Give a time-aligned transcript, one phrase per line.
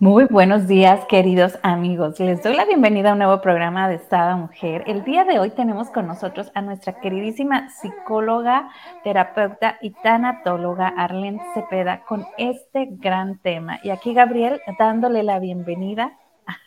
[0.00, 2.20] Muy buenos días, queridos amigos.
[2.20, 4.84] Les doy la bienvenida a un nuevo programa de Sada Mujer.
[4.86, 8.70] El día de hoy tenemos con nosotros a nuestra queridísima psicóloga,
[9.02, 13.80] terapeuta y tanatóloga Arlene Cepeda con este gran tema.
[13.82, 16.16] Y aquí Gabriel dándole la bienvenida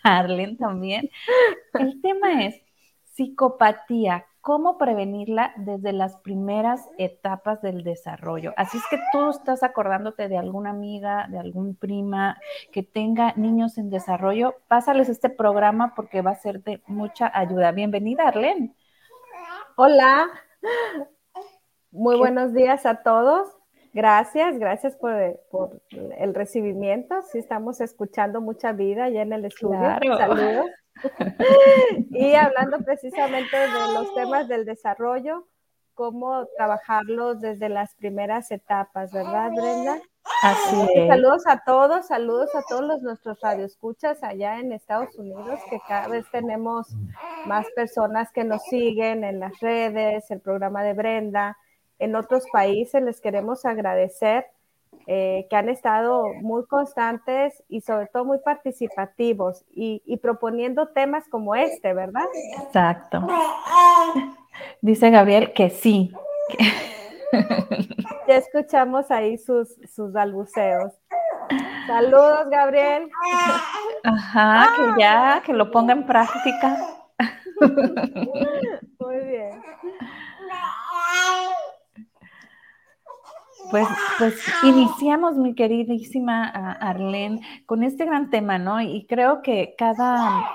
[0.03, 1.09] a Arlene también.
[1.73, 2.61] El tema es
[3.13, 8.53] psicopatía, cómo prevenirla desde las primeras etapas del desarrollo.
[8.57, 12.39] Así es que tú estás acordándote de alguna amiga, de algún prima
[12.71, 17.71] que tenga niños en desarrollo, pásales este programa porque va a ser de mucha ayuda.
[17.71, 18.73] Bienvenida, Arlene.
[19.75, 20.27] Hola.
[21.91, 23.47] Muy buenos días a todos.
[23.93, 25.13] Gracias, gracias por,
[25.91, 27.21] el recibimiento.
[27.23, 29.99] Sí, estamos escuchando mucha vida ya en el estudio.
[30.17, 30.65] Saludos.
[32.11, 35.47] Y hablando precisamente de los temas del desarrollo,
[35.93, 40.01] cómo trabajarlos desde las primeras etapas, ¿verdad, Brenda?
[40.41, 41.07] Así es.
[41.07, 46.07] Saludos a todos, saludos a todos los, nuestros radioescuchas allá en Estados Unidos, que cada
[46.07, 46.87] vez tenemos
[47.45, 51.57] más personas que nos siguen en las redes, el programa de Brenda.
[51.99, 54.45] En otros países les queremos agradecer
[55.07, 61.55] eh, que han estado muy constantes y sobre todo muy participativos y, proponiendo temas como
[61.55, 62.25] este, ¿verdad?
[62.63, 63.25] Exacto.
[64.81, 66.11] Dice Gabriel que sí.
[68.27, 70.93] Ya escuchamos ahí sus, sus balbuceos.
[71.87, 73.09] Saludos, Gabriel.
[74.03, 76.77] Ajá, que ya, que lo ponga en práctica.
[78.99, 79.61] Muy bien.
[83.71, 88.81] Pues, pues iniciamos, mi queridísima Arlene, con este gran tema, ¿no?
[88.81, 90.45] Y creo que cada,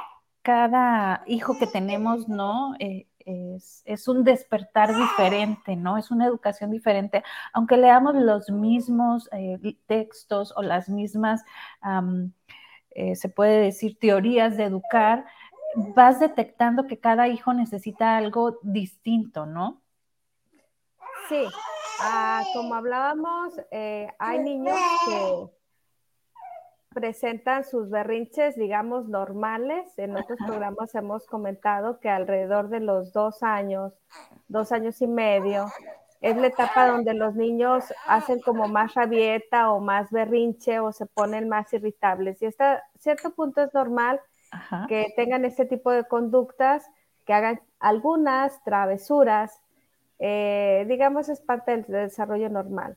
[0.43, 2.75] cada hijo que tenemos, ¿no?
[2.79, 5.97] Eh, es, un despertar diferente, ¿no?
[5.97, 7.25] Es una educación diferente.
[7.53, 11.43] Aunque leamos los mismos eh, textos o las mismas,
[12.91, 15.25] eh, se puede decir, teorías de educar,
[15.95, 19.83] vas detectando que cada hijo necesita algo distinto, ¿no?
[21.29, 21.45] Sí,
[22.01, 24.77] Ah, como hablábamos, eh, hay niños
[25.07, 25.51] que
[26.95, 29.87] presentan sus berrinches, digamos, normales.
[29.99, 33.93] En otros programas hemos comentado que alrededor de los dos años,
[34.49, 35.67] dos años y medio,
[36.21, 41.07] es la etapa donde los niños hacen como más rabieta o más berrinche o se
[41.07, 42.41] ponen más irritables.
[42.43, 44.21] Y hasta cierto punto es normal
[44.89, 46.87] que tengan este tipo de conductas,
[47.27, 49.61] que hagan algunas travesuras
[50.19, 52.97] eh, digamos, es parte del desarrollo normal.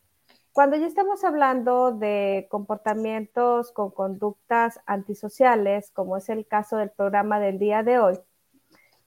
[0.52, 7.40] Cuando ya estamos hablando de comportamientos con conductas antisociales, como es el caso del programa
[7.40, 8.20] del día de hoy,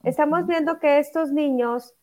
[0.03, 1.93] estamos viendo que estos niños,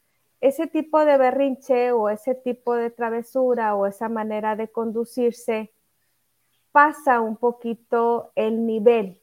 [0.41, 5.72] ese tipo de berrinche o ese tipo de travesura o esa manera de conducirse,
[6.70, 9.20] pasa un poquito el nivel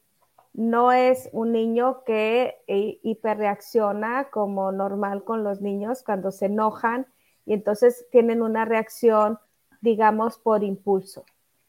[0.52, 7.06] no es un niño que eh, hiperreacciona como normal con los niños cuando se enojan
[7.44, 9.38] y entonces tienen una reacción,
[9.80, 11.24] digamos, por impulso.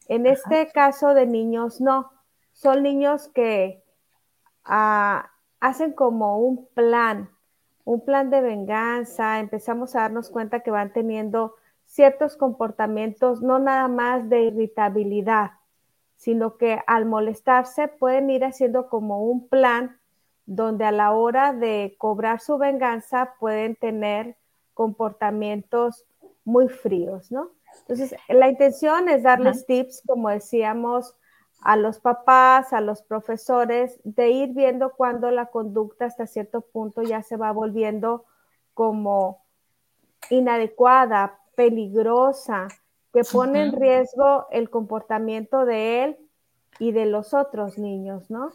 [0.07, 2.11] En este caso de niños, no.
[2.51, 3.83] Son niños que
[4.65, 5.29] ah,
[5.59, 7.29] hacen como un plan,
[7.85, 9.39] un plan de venganza.
[9.39, 15.51] Empezamos a darnos cuenta que van teniendo ciertos comportamientos, no nada más de irritabilidad,
[16.19, 19.97] sino que al molestarse pueden ir haciendo como un plan
[20.45, 24.35] donde a la hora de cobrar su venganza pueden tener
[24.73, 26.05] comportamientos
[26.43, 27.51] muy fríos, ¿no?
[27.81, 31.15] Entonces, la intención es darles tips, como decíamos,
[31.61, 37.01] a los papás, a los profesores, de ir viendo cuando la conducta hasta cierto punto
[37.01, 38.25] ya se va volviendo
[38.73, 39.41] como
[40.29, 42.67] inadecuada, peligrosa,
[43.13, 46.17] que pone en riesgo el comportamiento de él
[46.79, 48.51] y de los otros niños, ¿no?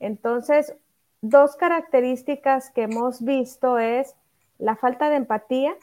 [0.00, 0.74] Entonces,
[1.20, 4.14] dos características que hemos visto es
[4.58, 5.74] la falta de empatía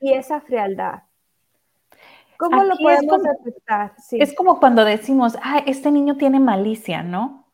[0.00, 1.02] y esa frialdad.
[2.38, 3.94] ¿Cómo lo podemos detectar?
[4.12, 7.46] Es como cuando decimos, ah, este niño tiene malicia, ¿no?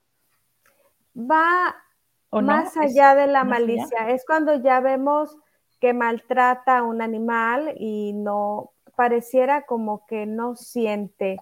[1.16, 1.76] Va
[2.32, 4.10] más allá de la malicia.
[4.10, 5.36] Es cuando ya vemos
[5.80, 11.38] que maltrata a un animal y no pareciera como que no siente.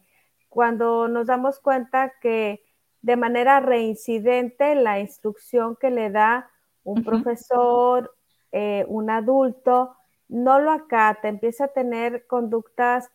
[0.49, 2.63] Cuando nos damos cuenta que
[3.03, 6.51] de manera reincidente la instrucción que le da
[6.85, 8.15] un profesor,
[8.53, 9.97] eh, un adulto,
[10.29, 13.11] no lo acata, empieza a tener conductas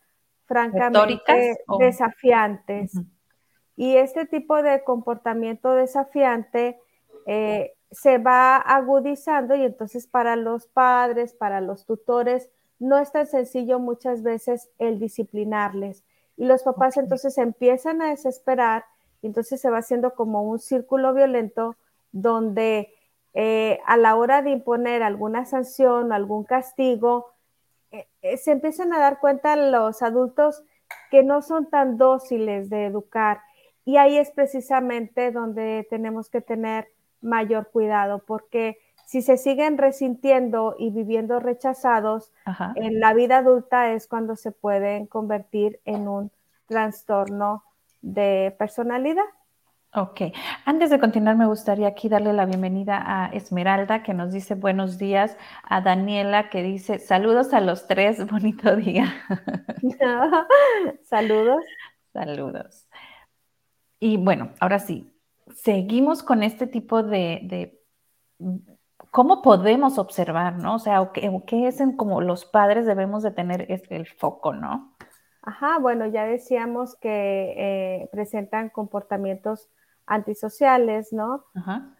[0.46, 2.92] francamente desafiantes.
[3.76, 6.80] Y este tipo de comportamiento desafiante
[7.26, 13.26] eh, se va agudizando y entonces para los padres, para los tutores, no es tan
[13.26, 16.04] sencillo muchas veces el disciplinarles.
[16.36, 18.84] Y los papás entonces empiezan a desesperar
[19.22, 21.76] y entonces se va haciendo como un círculo violento
[22.12, 22.92] donde
[23.38, 27.34] eh, a la hora de imponer alguna sanción o algún castigo,
[27.90, 30.62] eh, eh, se empiezan a dar cuenta los adultos
[31.10, 33.40] que no son tan dóciles de educar.
[33.84, 36.88] Y ahí es precisamente donde tenemos que tener
[37.20, 42.32] mayor cuidado, porque si se siguen resintiendo y viviendo rechazados,
[42.74, 46.32] en la vida adulta es cuando se pueden convertir en un
[46.66, 47.62] trastorno
[48.02, 49.24] de personalidad.
[49.94, 50.22] Ok,
[50.64, 54.98] antes de continuar me gustaría aquí darle la bienvenida a Esmeralda que nos dice buenos
[54.98, 59.14] días, a Daniela que dice saludos a los tres, bonito día.
[61.04, 61.64] saludos.
[62.12, 62.88] Saludos.
[64.00, 65.12] Y bueno, ahora sí,
[65.54, 67.78] seguimos con este tipo de
[69.16, 70.74] ¿cómo podemos observar, no?
[70.74, 74.94] O sea, ¿qué, es en como los padres debemos de tener el foco, no?
[75.40, 79.70] Ajá, bueno, ya decíamos que eh, presentan comportamientos
[80.04, 81.46] antisociales, ¿no?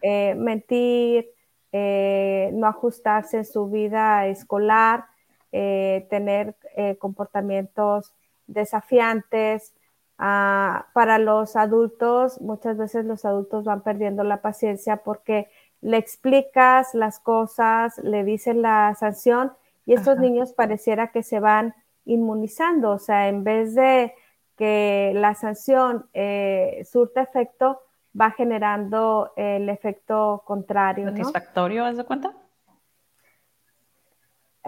[0.03, 1.31] Eh, mentir,
[1.71, 5.05] eh, no ajustarse en su vida escolar,
[5.49, 6.55] tener
[6.99, 8.13] comportamientos
[8.45, 9.73] desafiantes.
[10.19, 15.47] Ah, para los adultos, muchas veces los adultos van perdiendo la paciencia porque
[15.81, 19.53] le explicas las cosas, le dices la sanción
[19.85, 21.73] y estos niños pareciera que se van
[22.05, 24.13] inmunizando, o sea, en vez de
[24.57, 27.81] que la sanción eh, surta efecto,
[28.19, 31.09] va generando el efecto contrario.
[31.09, 31.93] ¿Satisfactorio, ¿no?
[31.93, 32.33] de cuenta?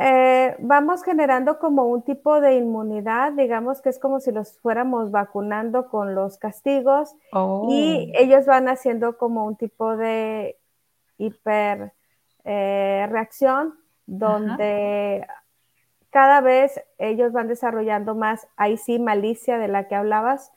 [0.01, 5.11] Eh, vamos generando como un tipo de inmunidad, digamos que es como si los fuéramos
[5.11, 7.67] vacunando con los castigos y oh.
[7.69, 10.57] ellos van haciendo como un tipo de
[11.19, 11.93] hiper
[12.45, 13.75] eh, reacción
[14.07, 15.27] donde
[16.09, 20.51] cada vez ellos van desarrollando más, ahí sí, malicia de la que hablabas,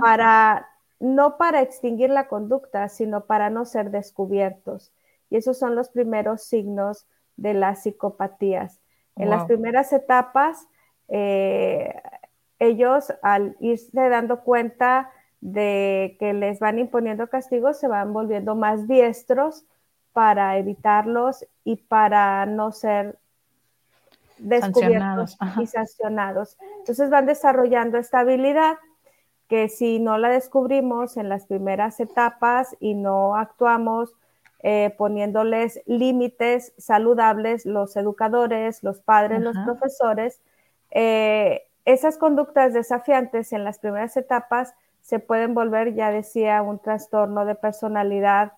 [0.00, 0.68] para
[1.00, 4.92] no para extinguir la conducta, sino para no ser descubiertos.
[5.30, 8.80] Y esos son los primeros signos de las psicopatías.
[9.16, 10.68] En las primeras etapas,
[11.08, 12.00] eh,
[12.58, 15.10] ellos al irse dando cuenta
[15.40, 19.64] de que les van imponiendo castigos, se van volviendo más diestros
[20.12, 23.18] para evitarlos y para no ser
[24.38, 26.56] descubiertos y sancionados.
[26.78, 28.78] Entonces van desarrollando esta habilidad
[29.48, 34.14] que si no la descubrimos en las primeras etapas y no actuamos
[34.62, 40.40] eh, poniéndoles límites saludables, los educadores, los padres, los profesores,
[40.90, 47.44] eh, esas conductas desafiantes en las primeras etapas se pueden volver, ya decía, un trastorno
[47.44, 48.52] de personalidad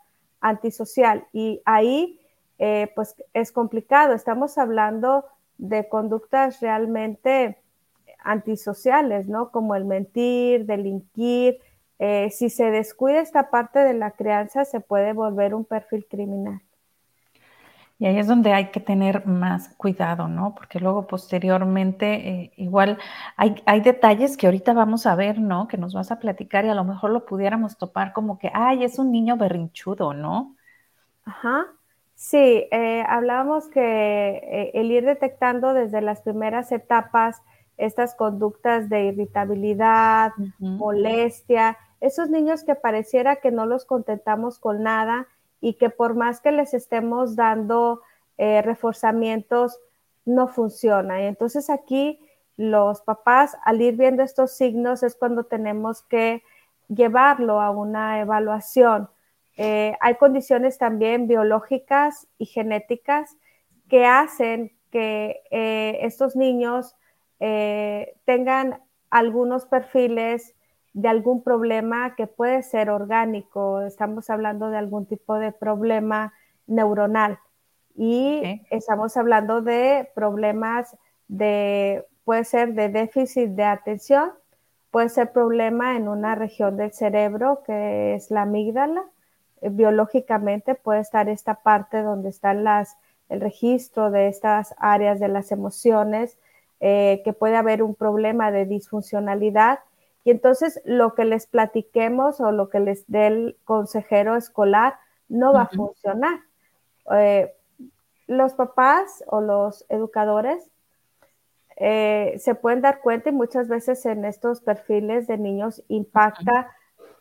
[0.45, 1.27] antisocial.
[1.33, 2.21] Y ahí,
[2.59, 4.13] eh, pues es complicado.
[4.13, 5.25] Estamos hablando
[5.57, 7.59] de conductas realmente
[8.23, 9.51] antisociales, ¿no?
[9.51, 11.59] Como el mentir, delinquir.
[11.99, 16.61] Eh, si se descuida esta parte de la crianza, se puede volver un perfil criminal.
[17.99, 20.55] Y ahí es donde hay que tener más cuidado, ¿no?
[20.55, 22.99] Porque luego posteriormente eh, igual
[23.37, 25.69] hay, hay, detalles que ahorita vamos a ver, ¿no?
[25.69, 28.83] Que nos vas a platicar y a lo mejor lo pudiéramos topar como que, ay,
[28.83, 30.57] es un niño berrinchudo, ¿no?
[31.25, 31.67] Ajá.
[32.17, 37.43] Sí, eh, hablábamos que eh, el ir detectando desde las primeras etapas
[37.77, 45.27] estas conductas de irritabilidad, molestia, esos niños que pareciera que no los contentamos con nada
[45.65, 48.03] y que por más que les estemos dando
[48.37, 49.81] eh, reforzamientos,
[50.27, 51.23] no funciona.
[51.23, 52.21] Y entonces aquí
[52.59, 56.43] los papás, al ir viendo estos signos, es cuando tenemos que
[56.89, 59.09] llevarlo a una evaluación.
[59.57, 63.35] Eh, hay condiciones también biológicas y genéticas
[63.89, 66.95] que hacen que eh, estos niños
[68.25, 68.81] tengan
[69.11, 70.54] algunos perfiles
[70.95, 76.33] de algún problema que puede ser orgánico, estamos hablando de algún tipo de problema
[76.67, 77.41] neuronal.
[77.97, 80.97] Y estamos hablando de problemas
[81.29, 84.33] de, puede ser de déficit de atención,
[84.91, 89.05] puede ser problema en una región del cerebro que es la amígdala,
[89.63, 92.97] eh, biológicamente puede estar esta parte donde están las,
[93.29, 96.39] el registro de estas áreas de las emociones,
[96.79, 99.81] eh, que puede haber un problema de disfuncionalidad
[100.25, 105.53] Y entonces lo que les platiquemos o lo que les dé el consejero escolar no
[105.53, 106.41] va a funcionar.
[107.13, 107.53] Eh,
[108.27, 110.71] los papás o los educadores
[111.77, 116.71] eh, se pueden dar cuenta y muchas veces en estos perfiles de niños impacta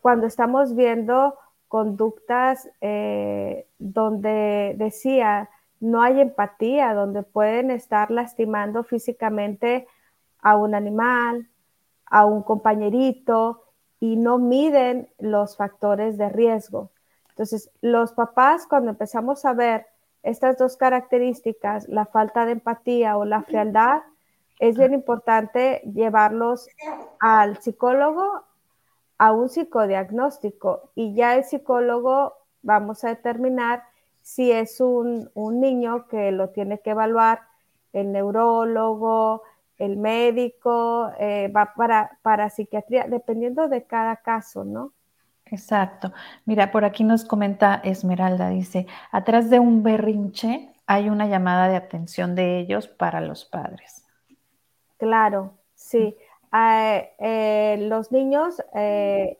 [0.00, 1.36] cuando estamos viendo
[1.68, 9.86] conductas eh, donde decía no hay empatía, donde pueden estar lastimando físicamente
[10.40, 11.48] a un animal,
[12.14, 13.64] a un compañerito
[13.98, 16.92] y no miden los factores de riesgo.
[17.30, 19.86] Entonces, los papás cuando empezamos a ver
[20.22, 24.02] estas dos características, la falta de empatía o la frialdad,
[24.60, 26.68] es bien importante llevarlos
[27.18, 28.44] al psicólogo,
[29.18, 33.82] a un psicodiagnóstico y ya el psicólogo vamos a determinar
[34.22, 37.40] si es un, niño que lo tiene que evaluar
[37.92, 39.42] el neurólogo,
[39.78, 44.92] el médico, eh, va para, para psiquiatría, dependiendo de cada caso, ¿no?
[45.46, 46.12] Exacto.
[46.44, 51.76] Mira, por aquí nos comenta Esmeralda, dice, atrás de un berrinche hay una llamada de
[51.76, 54.06] atención de ellos para los padres.
[54.98, 56.16] Claro, sí.
[56.50, 59.38] Ah, eh, los niños eh,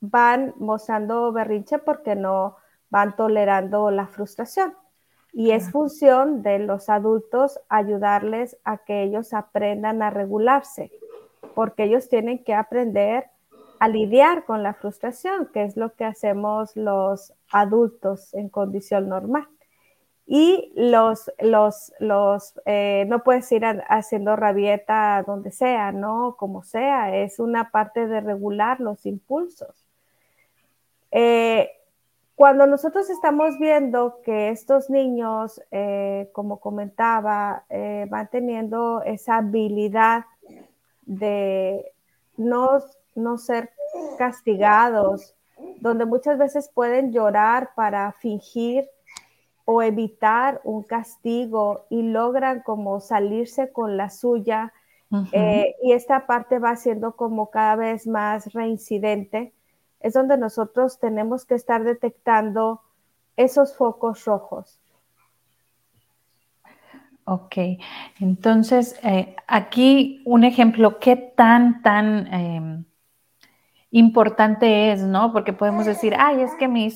[0.00, 2.56] van mostrando berrinche porque no
[2.88, 4.74] van tolerando la frustración.
[5.32, 10.90] Y es función de los adultos ayudarles a que ellos aprendan a regularse,
[11.54, 13.26] porque ellos tienen que aprender
[13.78, 19.48] a lidiar con la frustración, que es lo que hacemos los adultos en condición normal.
[20.26, 26.36] Y los, los, los, eh, no puedes ir haciendo rabieta donde sea, ¿no?
[26.36, 29.84] Como sea, es una parte de regular los impulsos.
[31.10, 31.70] Eh,
[32.40, 37.66] cuando nosotros estamos viendo que estos niños, eh, como comentaba,
[38.08, 40.24] van teniendo esa habilidad
[41.04, 41.92] de
[42.38, 42.80] no
[43.14, 43.70] no ser
[44.18, 45.34] castigados,
[45.80, 48.88] donde muchas veces pueden llorar para fingir
[49.64, 54.72] o evitar un castigo y logran como salirse con la suya.
[55.32, 59.52] Eh, y esta parte va siendo como cada vez más reincidente.
[60.00, 62.82] Es donde nosotros tenemos que estar detectando
[63.36, 64.78] esos focos rojos.
[67.24, 67.56] Ok,
[68.18, 72.84] entonces eh, aquí un ejemplo, ¿qué tan, tan em,
[73.90, 75.32] importante es, ¿no?
[75.32, 76.86] Porque podemos decir, ay, es que mi,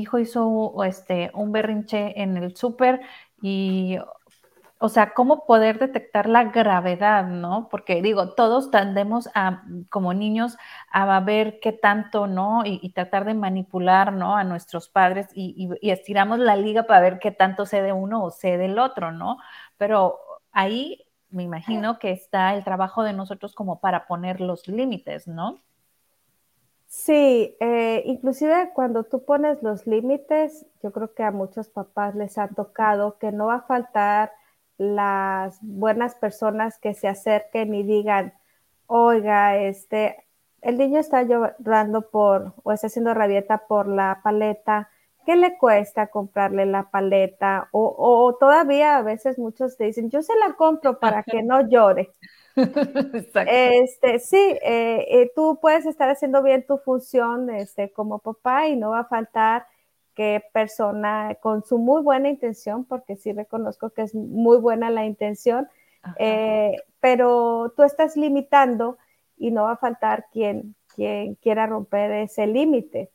[0.00, 3.00] hijo hizo este, un berrinche en el súper
[3.42, 3.98] y,
[4.82, 7.68] o sea, ¿cómo poder detectar la gravedad, ¿no?
[7.70, 10.56] Porque digo, todos tendemos a, como niños,
[10.90, 12.62] a ver qué tanto, ¿no?
[12.64, 14.34] Y, tratar de manipular, ¿no?
[14.34, 18.30] A nuestros padres y, estiramos la liga para ver qué tanto sé de uno o
[18.30, 19.36] sé del otro, ¿no?
[19.76, 20.18] Pero
[20.50, 25.60] ahí me imagino que está el trabajo de nosotros como para poner los límites, ¿no?
[26.86, 32.38] Sí, eh, inclusive cuando tú pones los límites, yo creo que a muchos papás les
[32.38, 34.32] ha tocado que no va a faltar
[34.80, 38.32] las buenas personas que se acerquen y digan,
[38.86, 40.24] oiga, este,
[40.62, 44.88] el niño está llorando por o está haciendo rabieta por la paleta,
[45.26, 47.68] ¿qué le cuesta comprarle la paleta?
[47.72, 51.68] O, o todavía a veces muchos te dicen, yo se la compro para que no
[51.68, 52.10] llore.
[53.46, 58.76] Este, sí, eh, eh, tú puedes estar haciendo bien tu función este, como papá y
[58.76, 59.66] no va a faltar
[60.20, 65.06] que persona con su muy buena intención, porque sí reconozco que es muy buena la
[65.06, 65.66] intención,
[66.18, 68.98] eh, pero tú estás limitando
[69.38, 73.08] y no va a faltar quien, quien quiera romper ese límite.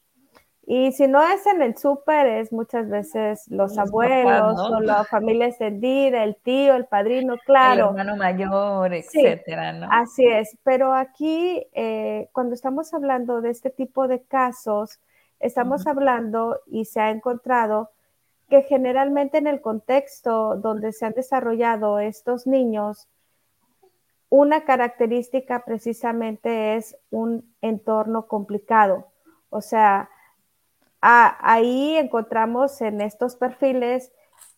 [0.65, 5.45] Y si no es en el súper, es muchas veces los, abuelos o la familia
[5.45, 7.91] extendida, el tío, el padrino, claro.
[7.91, 9.89] El hermano mayor, etcétera, ¿no?
[9.91, 14.99] Así es, pero aquí eh, cuando estamos hablando de este tipo de casos,
[15.45, 17.91] estamos hablando y se ha encontrado
[18.49, 23.07] que generalmente en el contexto donde se han desarrollado estos niños,
[24.29, 29.07] una característica precisamente es un entorno complicado.
[29.49, 30.09] O sea,
[31.01, 34.11] ahí encontramos en estos perfiles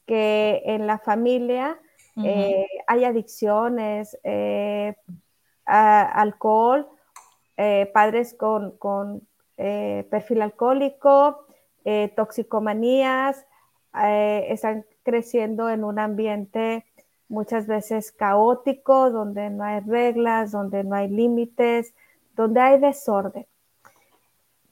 [0.06, 1.80] que en la familia
[2.24, 4.96] eh, hay adicciones, eh,
[5.66, 6.88] alcohol,
[7.58, 9.28] eh, padres con,
[9.58, 11.48] perfil alcohólico,
[12.16, 13.46] toxicomanías,
[13.94, 16.86] están creciendo en un ambiente
[17.28, 21.94] muchas veces caótico, donde no hay reglas, donde no hay límites,
[22.36, 23.46] donde hay desorden.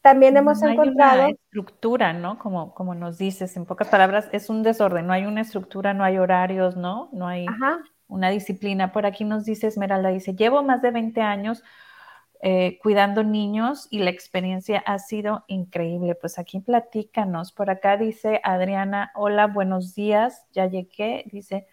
[0.02, 1.24] También hemos no encontrado...
[1.24, 2.38] Hay una estructura, ¿no?
[2.38, 6.04] Como, como nos dices, en pocas palabras, es un desorden, no hay una estructura, no
[6.04, 7.10] hay horarios, ¿no?
[7.12, 7.48] No hay
[8.08, 8.92] una disciplina.
[8.92, 11.64] Por aquí nos dice Esmeralda, dice, llevo más de 20 años
[12.42, 16.16] eh, cuidando niños y la experiencia ha sido increíble.
[16.16, 17.52] Pues aquí platícanos.
[17.52, 21.24] Por acá dice Adriana, hola, buenos días, ya llegué.
[21.32, 21.68] Dice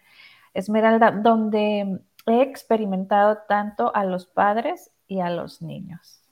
[0.53, 6.23] Esmeralda, donde he experimentado tanto a los padres y a los niños.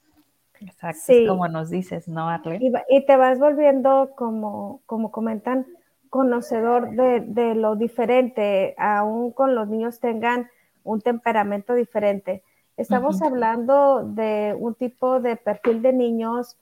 [0.59, 2.71] Exacto, como nos dices, ¿no, Arlene?
[2.89, 5.65] Y, te vas volviendo, como, como comentan,
[6.09, 10.49] conocedor de, lo diferente, aún con los niños tengan
[10.83, 12.43] un temperamento diferente.
[12.81, 16.57] Estamos hablando de un tipo de perfil de niños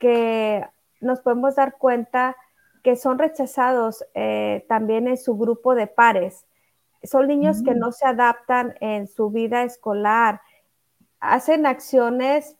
[0.00, 0.66] que
[1.00, 2.36] nos podemos dar cuenta
[2.82, 6.46] que son rechazados eh, también en su grupo de pares.
[7.04, 7.78] Son niños que mm.
[7.78, 10.40] no se adaptan en su vida escolar,
[11.20, 12.56] hacen acciones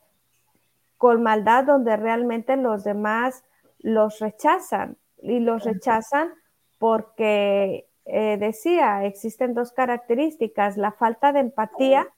[0.97, 3.43] con maldad donde realmente los demás
[3.81, 6.33] los rechazan y los rechazan
[6.79, 12.09] porque eh, decía, existen dos características, la falta de empatía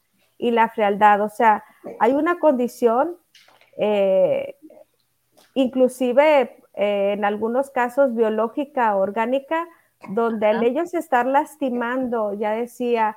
[0.45, 1.23] y la frialdad.
[1.23, 1.65] O sea,
[1.99, 3.17] hay una condición,
[3.79, 4.57] eh,
[5.55, 9.67] inclusive eh, en algunos casos biológica, orgánica,
[10.11, 13.17] donde al ellos estar lastimando, ya decía,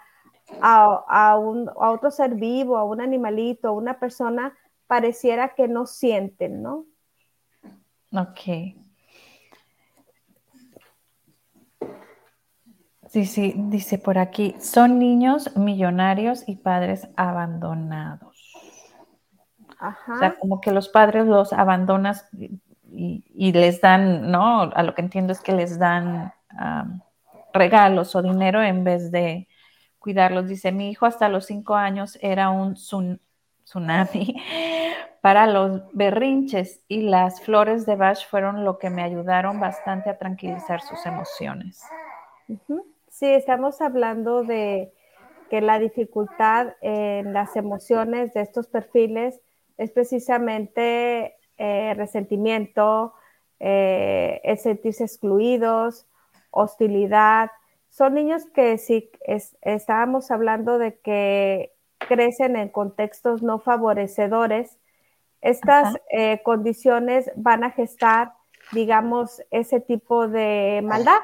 [0.62, 4.58] a, un, a otro ser vivo, a un animalito, a una persona,
[4.88, 6.86] pareciera que no sienten, ¿no?
[8.14, 8.78] Ok.
[13.10, 18.36] Sí, sí, dice por aquí, son niños millonarios y padres abandonados.
[19.80, 20.14] Ajá.
[20.14, 22.28] O sea, como que los padres los abandonas
[22.92, 24.62] y, les dan, ¿no?
[24.62, 26.34] A lo que entiendo es que les dan
[27.54, 29.48] regalos o dinero en vez de
[30.00, 30.48] cuidarlos.
[30.48, 34.36] Dice, mi hijo hasta los cinco años era un tsunami
[35.22, 40.18] para los berrinches y las flores de Bach fueron lo que me ayudaron bastante a
[40.18, 41.84] tranquilizar sus emociones.
[43.18, 44.94] Sí, estamos hablando de
[45.50, 49.42] que la dificultad en las emociones de estos perfiles
[49.80, 53.16] es precisamente eh, resentimiento,
[53.60, 56.06] eh, el sentirse excluidos,
[56.52, 57.50] hostilidad.
[57.90, 59.10] Son niños que si
[59.64, 64.78] estábamos hablando de que crecen en contextos no favorecedores,
[65.41, 68.34] estas eh, condiciones van a gestar,
[68.74, 71.18] digamos, ese tipo de maldad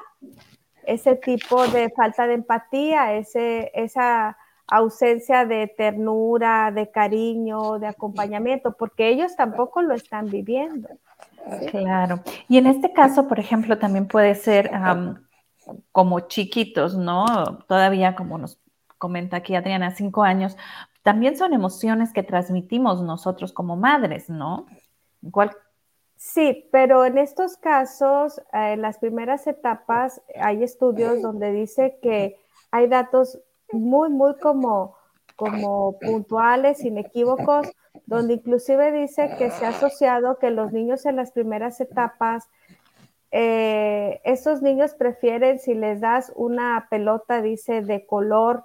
[0.86, 8.76] ese tipo de falta de empatía, ese, esa ausencia de ternura, de cariño, de acompañamiento,
[8.78, 10.90] porque ellos tampoco lo están viviendo.
[11.70, 12.22] Claro.
[12.48, 14.72] Y en este caso, por ejemplo, también puede ser
[15.92, 17.26] como chiquitos, ¿no?
[17.68, 18.60] Todavía, como nos
[18.98, 20.58] comenta aquí Adriana, cinco años,
[21.02, 24.66] también son emociones que transmitimos nosotros como madres, ¿no?
[25.22, 25.52] Igual
[26.26, 32.38] Sí, pero en estos casos, eh, en las primeras etapas, hay estudios donde dice que
[32.72, 33.42] hay datos
[33.74, 34.96] muy, muy como,
[35.36, 37.68] como puntuales, inequívocos,
[38.06, 42.50] donde inclusive dice que se ha asociado que los niños en las primeras etapas,
[43.32, 48.64] eh, estos niños prefieren, si les das una pelota, dice, de color,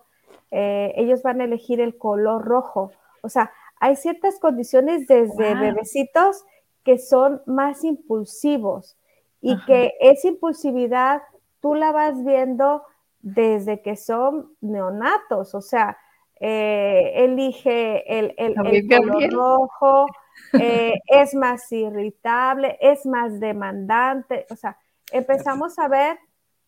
[0.53, 2.93] eh, ellos van a elegir el color rojo.
[3.23, 6.45] O sea, hay ciertas condiciones desde bebecitos
[6.85, 8.97] que son más impulsivos
[9.41, 11.23] y que esa impulsividad
[11.61, 12.83] tú la vas viendo
[13.21, 15.99] desde que son neonatos, o sea,
[16.41, 20.07] eh, elige el, el, color rojo,
[20.61, 24.79] eh, es más irritable, es más demandante, o sea,
[25.11, 26.19] empezamos a ver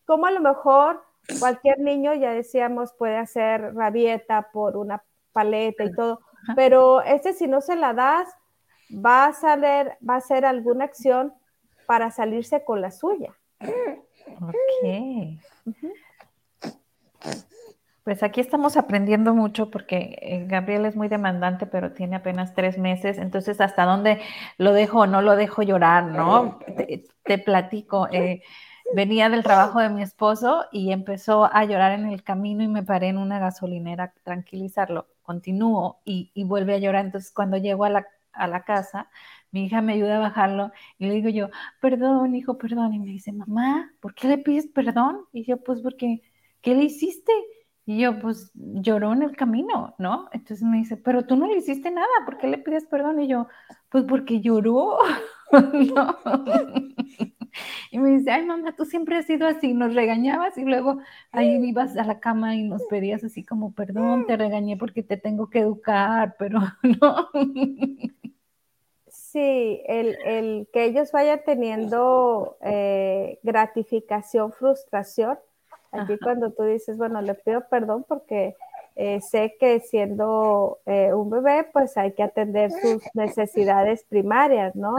[0.05, 1.03] cómo a lo mejor
[1.39, 6.21] cualquier niño, ya decíamos, puede hacer rabieta por una paleta y todo,
[6.57, 8.29] pero este si no se la das,
[8.91, 11.33] va a, salir, va a hacer alguna acción
[11.87, 13.35] para salirse con la suya.
[14.41, 15.75] Ok.
[18.05, 22.79] Pues aquí estamos aprendiendo mucho porque eh, Gabriel es muy demandante, pero tiene apenas tres
[22.79, 24.21] meses, entonces hasta dónde
[24.57, 26.59] lo dejo o no lo dejo llorar, ¿no?
[27.25, 28.09] Te, platico.
[28.11, 28.43] Eh,
[28.95, 32.83] venía del trabajo de mi esposo y empezó a llorar en el camino y me
[32.83, 35.07] paré en una gasolinera a tranquilizarlo.
[35.23, 37.05] Continúo y, y vuelve a llorar.
[37.05, 39.09] Entonces cuando llego a la a la casa,
[39.53, 41.49] mi hija me ayuda a bajarlo y le digo yo,
[41.81, 42.95] perdón, hijo, perdón.
[42.95, 45.25] Y me dice, mamá, ¿por qué le pides perdón?
[45.33, 46.23] Y yo, pues porque,
[46.63, 47.33] ¿qué le hiciste?
[47.87, 50.29] Y yo, pues lloró en el camino, ¿no?
[50.33, 53.21] Entonces me dice, pero tú no le hiciste nada, ¿por qué le pides perdón?
[53.21, 53.49] Y yo,
[53.89, 54.99] pues porque lloró,
[55.53, 56.19] ¿no?
[57.91, 60.99] Y me dice, ay mamá, tú siempre has sido así, nos regañabas y luego
[61.33, 65.17] ahí ibas a la cama y nos pedías así como, perdón, te regañé porque te
[65.17, 67.29] tengo que educar, pero no.
[69.09, 75.39] Sí, el, que ellos vayan teniendo eh, gratificación, frustración.
[75.93, 78.57] Aquí cuando tú dices, bueno, le pido perdón porque
[79.03, 84.95] eh, sé que siendo eh, un bebé, pues hay que atender sus necesidades primarias, ¿no?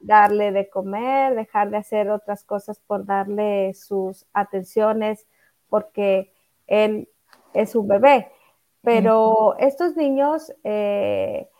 [0.00, 5.26] Darle de comer, dejar de hacer otras cosas por darle sus atenciones,
[5.68, 6.32] porque
[6.66, 7.06] él
[7.52, 8.32] es un bebé.
[8.80, 11.50] Pero estos niños, eh,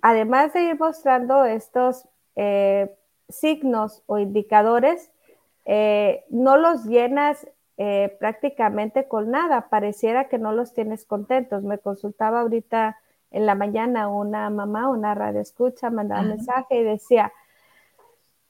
[0.00, 2.08] además de ir mostrando estos
[3.28, 5.12] signos o indicadores,
[6.30, 7.46] no los llenas
[7.84, 11.64] eh, prácticamente con nada, pareciera que no los tienes contentos.
[11.64, 12.96] Me consultaba ahorita
[13.32, 17.32] en la mañana una mamá, una radio escucha, mandaba un mensaje y decía,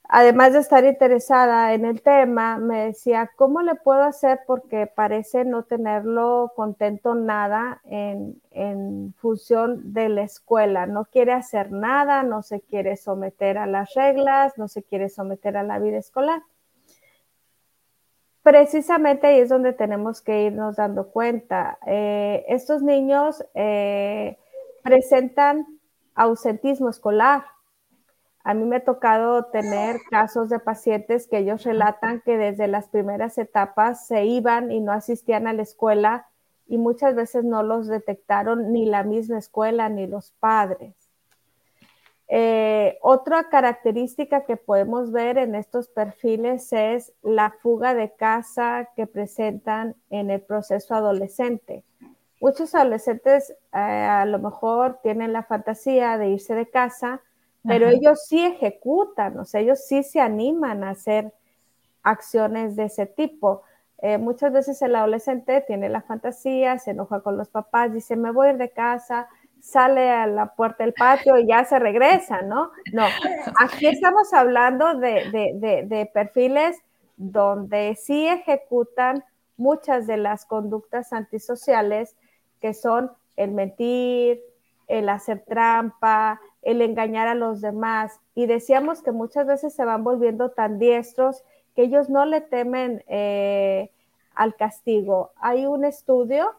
[0.03, 4.41] además de estar interesada en el tema, me decía, ¿cómo le puedo hacer?
[4.45, 10.85] Porque parece no tenerlo contento nada en, en, función de la escuela.
[10.85, 15.57] No quiere hacer nada, no se quiere someter a las reglas, no se quiere someter
[15.57, 16.43] a la vida escolar
[18.43, 21.79] precisamente ahí es donde tenemos que irnos dando cuenta.
[21.87, 24.37] Eh, estos niños eh,
[24.83, 25.65] presentan
[26.13, 27.45] ausentismo escolar.
[28.43, 32.89] A mí me ha tocado tener casos de pacientes que ellos relatan que desde las
[32.89, 36.27] primeras etapas se iban y no asistían a la escuela
[36.67, 41.02] y muchas veces no los detectaron ni la misma escuela ni los padres.
[42.29, 49.07] Eh, otra característica que podemos ver en estos perfiles es la fuga de casa que
[49.07, 51.83] presentan en el proceso adolescente.
[52.39, 57.21] Muchos adolescentes eh, a lo mejor tienen la fantasía de irse de casa,
[57.65, 61.33] pero ellos sí ejecutan, o sea, ellos sí se animan a hacer
[62.03, 63.61] acciones de ese tipo.
[63.99, 68.31] Eh, muchas veces el adolescente tiene la fantasía, se enoja con los papás, dice, me
[68.31, 69.29] voy a ir de casa,
[69.63, 72.71] sale a la puerta del patio y ya se regresa, ¿no?
[72.91, 73.05] No,
[73.61, 76.77] aquí estamos hablando de, perfiles
[77.15, 79.23] donde sí ejecutan
[79.55, 82.17] muchas de las conductas antisociales
[82.59, 84.41] que son el mentir,
[84.87, 88.19] el hacer trampa, el engañar a los demás.
[88.35, 91.41] Y decíamos que muchas veces se van volviendo tan diestros
[91.73, 93.89] que ellos no le temen eh,
[94.35, 95.31] al castigo.
[95.37, 96.53] Hay un estudio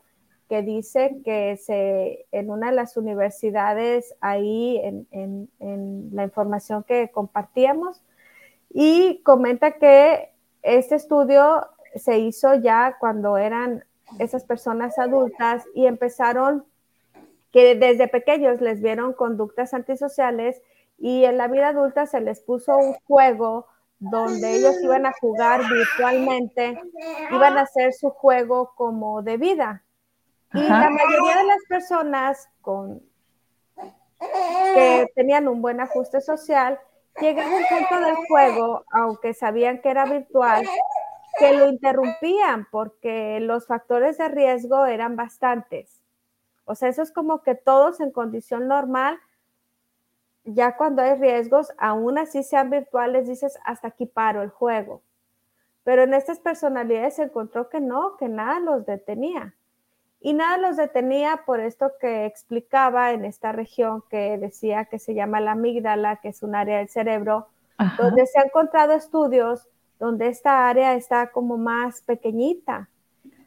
[0.48, 5.48] que dice que se, en una de las universidades ahí en,
[6.12, 8.02] la información que compartíamos
[8.70, 10.30] y comenta que
[10.62, 13.84] este estudio se hizo ya cuando eran
[14.18, 16.64] esas personas adultas y empezaron
[17.52, 20.60] que desde pequeños les vieron conductas antisociales
[20.98, 23.66] y en la vida adulta se les puso un juego
[23.98, 26.78] donde ellos iban a jugar virtualmente,
[27.30, 29.83] iban a hacer su juego como de vida.
[30.54, 33.02] Y la mayoría de las personas con,
[34.74, 36.78] que tenían un buen ajuste social
[37.20, 40.64] llegan a un punto del juego, aunque sabían que era virtual,
[41.40, 46.00] que lo interrumpían porque los factores de riesgo eran bastantes.
[46.66, 49.18] O sea, eso es como que todos en condición normal,
[50.44, 55.02] ya cuando hay riesgos, aún así sean virtuales, dices, hasta aquí paro el juego.
[55.82, 59.54] Pero en estas personalidades se encontró que no, que nada los detenía
[60.24, 65.12] y nada los detenía por esto que explicaba en esta región que decía que se
[65.12, 67.48] llama la amígdala, que es un área del cerebro,
[67.98, 72.88] donde se han encontrado estudios donde esta área está como más pequeñita.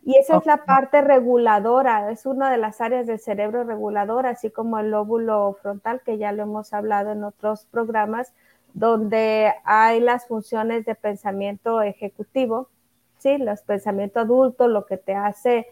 [0.06, 4.52] Y esa es la parte reguladora, es una de las áreas del cerebro reguladora, así
[4.52, 8.34] como el lóbulo frontal, que ya lo hemos hablado en otros programas,
[8.76, 12.70] donde hay las funciones de pensamiento ejecutivo,
[13.18, 13.40] ¿sí?
[13.40, 15.66] Los pensamiento adulto, lo que te hace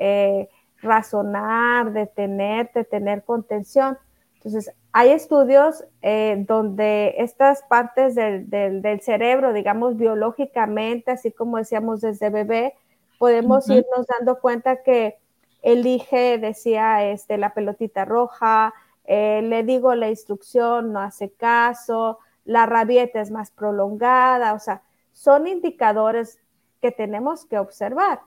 [0.00, 0.48] eh,
[0.80, 3.98] razonar, detenerte, tener contención.
[4.34, 12.30] Entonces, hay estudios eh, donde estas partes del, cerebro, digamos biológicamente, así como decíamos desde
[12.30, 12.74] bebé,
[13.18, 15.18] podemos irnos dando cuenta que
[15.60, 18.72] elige, decía, este, la pelotita roja,
[19.04, 24.82] eh, le digo la instrucción, no hace caso, la rabieta es más prolongada, o sea,
[25.12, 26.40] son indicadores
[26.80, 28.20] que tenemos que observar.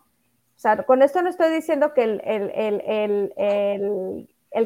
[0.55, 2.21] O sea, con esto no estoy diciendo que el,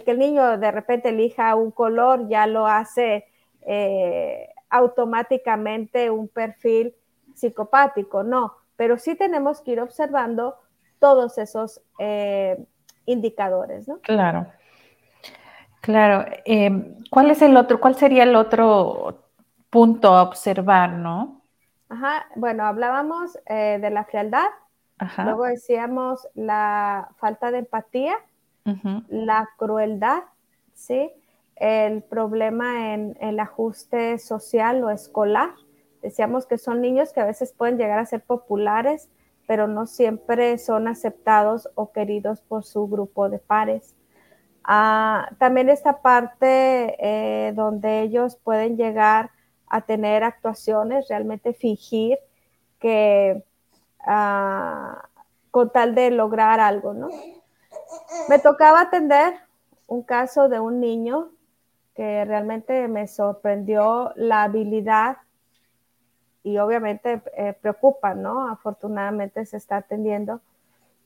[0.03, 3.25] que el niño de repente elija un color ya lo hace
[3.65, 6.93] eh, automáticamente un perfil
[7.33, 10.55] psicopático, no, pero sí tenemos que ir observando
[10.99, 12.65] todos esos eh,
[13.05, 13.99] indicadores, ¿no?
[13.99, 14.47] Claro,
[15.81, 16.25] claro.
[16.45, 19.23] Em, ¿Cuál es el otro, cuál sería el otro
[19.69, 21.41] punto a observar, no?
[21.89, 24.47] Ajá, bueno, hablábamos eh, de la frialdad,
[25.23, 28.15] Luego decíamos la falta de empatía,
[29.07, 30.23] la crueldad,
[30.73, 31.11] ¿sí?
[31.55, 35.51] El problema en el ajuste social o escolar.
[36.01, 39.09] Decíamos que son niños que a veces pueden llegar a ser populares,
[39.47, 43.95] pero no siempre son aceptados o queridos por su grupo de pares.
[44.63, 49.31] Ah, también esta parte eh, donde ellos pueden llegar
[49.67, 52.17] a tener actuaciones, realmente fingir
[52.79, 53.43] que
[54.07, 55.07] ah,
[55.51, 57.09] con tal de lograr algo, ¿no?
[58.29, 59.35] Me tocaba atender
[59.87, 61.29] un caso de un niño
[61.95, 65.17] que realmente me sorprendió la habilidad
[66.43, 68.47] y obviamente eh, preocupa, ¿no?
[68.49, 70.41] Afortunadamente se está atendiendo,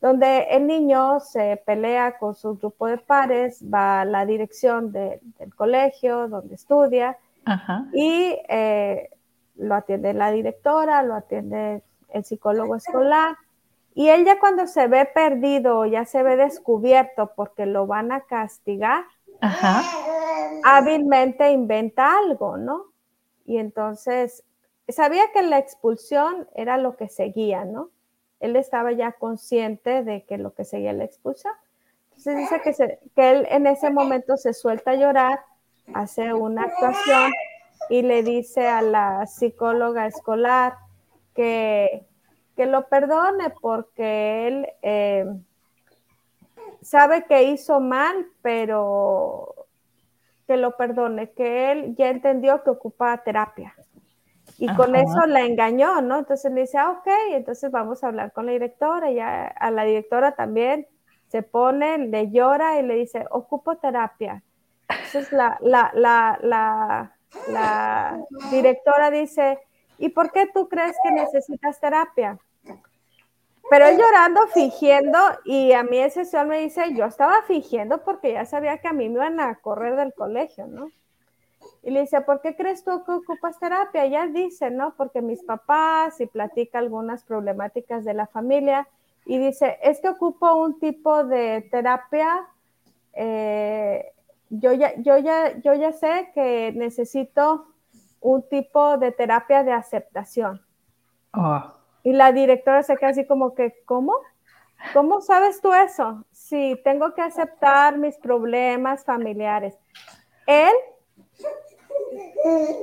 [0.02, 5.22] donde el niño se pelea con su grupo de pares, va a la dirección del
[5.56, 7.18] colegio donde estudia
[7.94, 9.10] y eh,
[9.56, 13.38] lo atiende la directora, lo atiende el psicólogo escolar.
[13.94, 18.22] Y él ya cuando se ve perdido, ya se ve descubierto porque lo van a
[18.22, 19.04] castigar,
[20.64, 22.86] hábilmente inventa algo, ¿no?
[23.46, 24.44] Y entonces
[24.88, 27.90] sabía que la expulsión era lo que seguía, ¿no?
[28.40, 31.54] Él estaba ya consciente de que lo que seguía la expulsión.
[32.10, 35.42] Entonces dice que, que él en ese momento se suelta a llorar,
[35.94, 37.32] hace una actuación
[37.90, 40.76] y le dice a la psicóloga escolar
[41.36, 42.06] que,
[42.56, 45.26] que lo perdone porque él eh,
[46.82, 49.56] sabe que hizo mal, pero
[50.48, 53.76] que lo perdone, que él ya entendió que ocupaba terapia.
[54.58, 56.20] Y con eso la engañó, ¿no?
[56.20, 59.10] Entonces le dice, ah, ok, entonces vamos a hablar con la directora.
[59.10, 60.88] Y a la directora también
[61.30, 64.44] se pone, le llora y le dice, ocupo terapia.
[64.90, 67.16] Entonces la, la, la,
[67.48, 68.20] la
[68.52, 69.60] directora dice,
[70.02, 72.38] ¿y por qué tú crees que necesitas terapia?
[73.70, 78.34] Pero él llorando, fingiendo, y a mí ese señor me dice, yo estaba fingiendo porque
[78.34, 80.92] ya sabía que a mí me iban a correr del colegio, ¿no?
[81.84, 84.06] Y le dice, ¿por qué crees tú que ocupas terapia?
[84.06, 84.94] Y ella dice, ¿no?
[84.98, 88.88] Porque mis papás y platica algunas problemáticas de la familia
[89.26, 92.48] y dice, es que ocupo un tipo de terapia,
[93.14, 94.12] eh,
[94.50, 97.71] yo, ya, yo, ya, yo ya sé que necesito
[98.22, 100.62] un tipo de terapia de aceptación.
[101.34, 101.76] Ah.
[102.04, 104.14] Y la directora se queda así como que, ¿cómo?
[104.94, 106.26] ¿Cómo sabes tú eso?
[106.32, 109.78] Sí, tengo que aceptar mis problemas familiares.
[110.48, 110.74] Él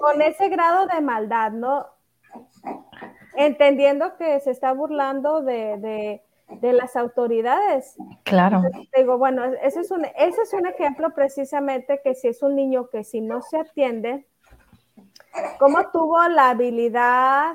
[0.01, 1.87] con ese grado de maldad, ¿no?
[3.37, 6.23] Entendiendo que se está burlando de,
[6.63, 7.97] las autoridades.
[8.25, 8.63] Claro.
[8.97, 12.89] digo, bueno, ese es, un, ese es un ejemplo precisamente que si es un niño
[12.89, 14.27] que si no se atiende,
[15.59, 17.55] ¿cómo tuvo la habilidad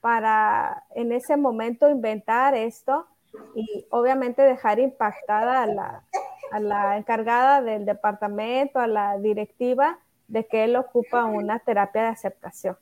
[0.00, 3.06] para en ese momento inventar esto
[3.54, 6.04] y obviamente dejar impactada a la,
[6.50, 9.98] a la encargada del departamento, a la directiva?
[10.32, 12.78] de que él ocupa una terapia de aceptación.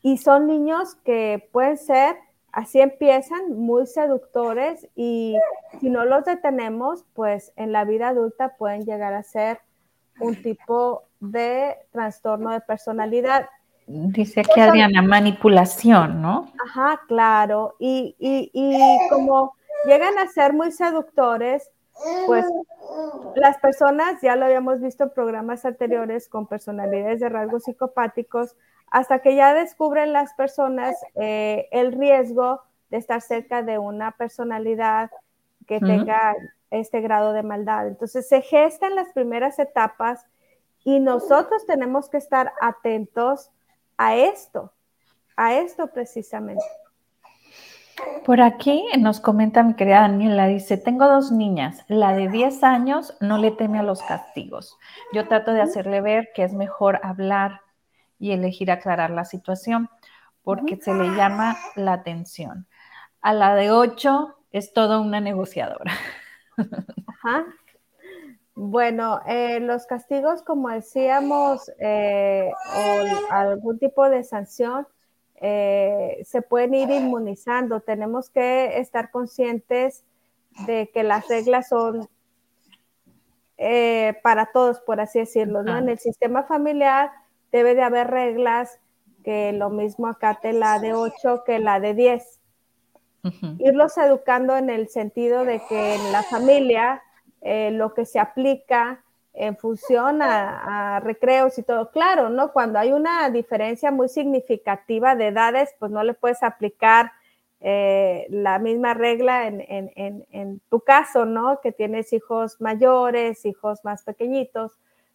[0.00, 2.16] Y son niños que pueden ser,
[2.52, 5.36] así empiezan, muy seductores y
[5.80, 9.58] si no los detenemos, pues en la vida adulta pueden llegar a ser
[10.20, 13.48] un tipo de trastorno de personalidad.
[13.90, 16.52] Dice aquí Adriana, manipulación, ¿no?
[16.62, 17.74] Ajá, claro.
[17.78, 19.54] Y, y, y como
[19.86, 21.70] llegan a ser muy seductores,
[22.26, 22.44] pues
[23.34, 28.56] las personas, ya lo habíamos visto en programas anteriores con personalidades de rasgos psicopáticos,
[28.90, 35.10] hasta que ya descubren las personas eh, el riesgo de estar cerca de una personalidad
[35.66, 36.34] que tenga
[36.70, 37.88] este grado de maldad.
[37.88, 40.24] Entonces se gestan las primeras etapas
[40.84, 43.50] y nosotros tenemos que estar atentos
[43.98, 44.72] a esto,
[45.36, 46.64] a esto precisamente.
[48.24, 53.16] Por aquí nos comenta mi querida Daniela, dice, tengo dos niñas, la de 10 años
[53.20, 54.78] no le teme a los castigos.
[55.12, 57.60] Yo trato de hacerle ver que es mejor hablar
[58.18, 59.90] y elegir aclarar la situación
[60.42, 62.68] porque se le llama la atención.
[63.20, 65.92] A la de 8 es toda una negociadora.
[66.56, 67.46] Ajá.
[68.60, 74.84] Bueno, eh, los castigos, como decíamos, eh, o algún tipo de sanción,
[75.36, 77.78] eh, se pueden ir inmunizando.
[77.78, 80.02] Tenemos que estar conscientes
[80.66, 82.08] de que las reglas son
[83.58, 85.62] eh, para todos, por así decirlo.
[85.62, 85.78] ¿no?
[85.78, 87.12] En el sistema familiar
[87.52, 88.80] debe de haber reglas
[89.22, 92.40] que lo mismo acate la de 8 que la de 10.
[93.60, 97.04] Irlos educando en el sentido de que en la familia
[97.40, 99.02] eh, lo que se aplica
[99.34, 101.90] en función a, recreos y todo.
[101.90, 102.52] Claro, ¿no?
[102.52, 107.12] Cuando hay una diferencia muy significativa de edades, pues no le puedes aplicar
[107.60, 111.60] eh, la misma regla en, tu caso, ¿no?
[111.60, 114.72] Que tienes hijos mayores, hijos más pequeñitos.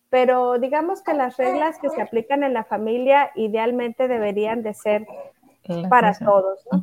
[0.09, 5.05] Pero digamos que las reglas que se aplican en la familia idealmente deberían de ser
[5.89, 6.81] para todos, ¿no?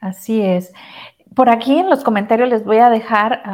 [0.00, 0.72] Así es.
[1.38, 3.44] Por aquí en los comentarios les voy a dejar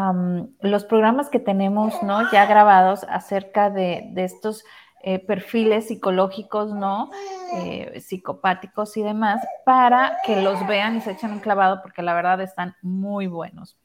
[0.62, 2.33] los programas que tenemos, ¿no?
[2.33, 4.64] Ya grabados acerca de, estos
[5.03, 7.11] eh, perfiles psicológicos, ¿no?
[7.53, 12.14] Eh, psicopáticos y demás, para que los vean y se echen un clavado, porque la
[12.14, 13.77] verdad están muy buenos.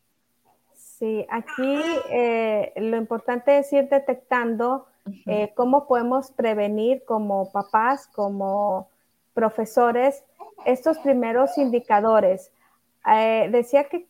[0.75, 4.87] Sí, aquí eh, lo importante es ir detectando
[5.55, 8.87] cómo podemos prevenir como papás, como
[9.33, 10.23] profesores,
[10.65, 12.53] estos primeros indicadores.
[13.05, 14.07] Eh, decía que,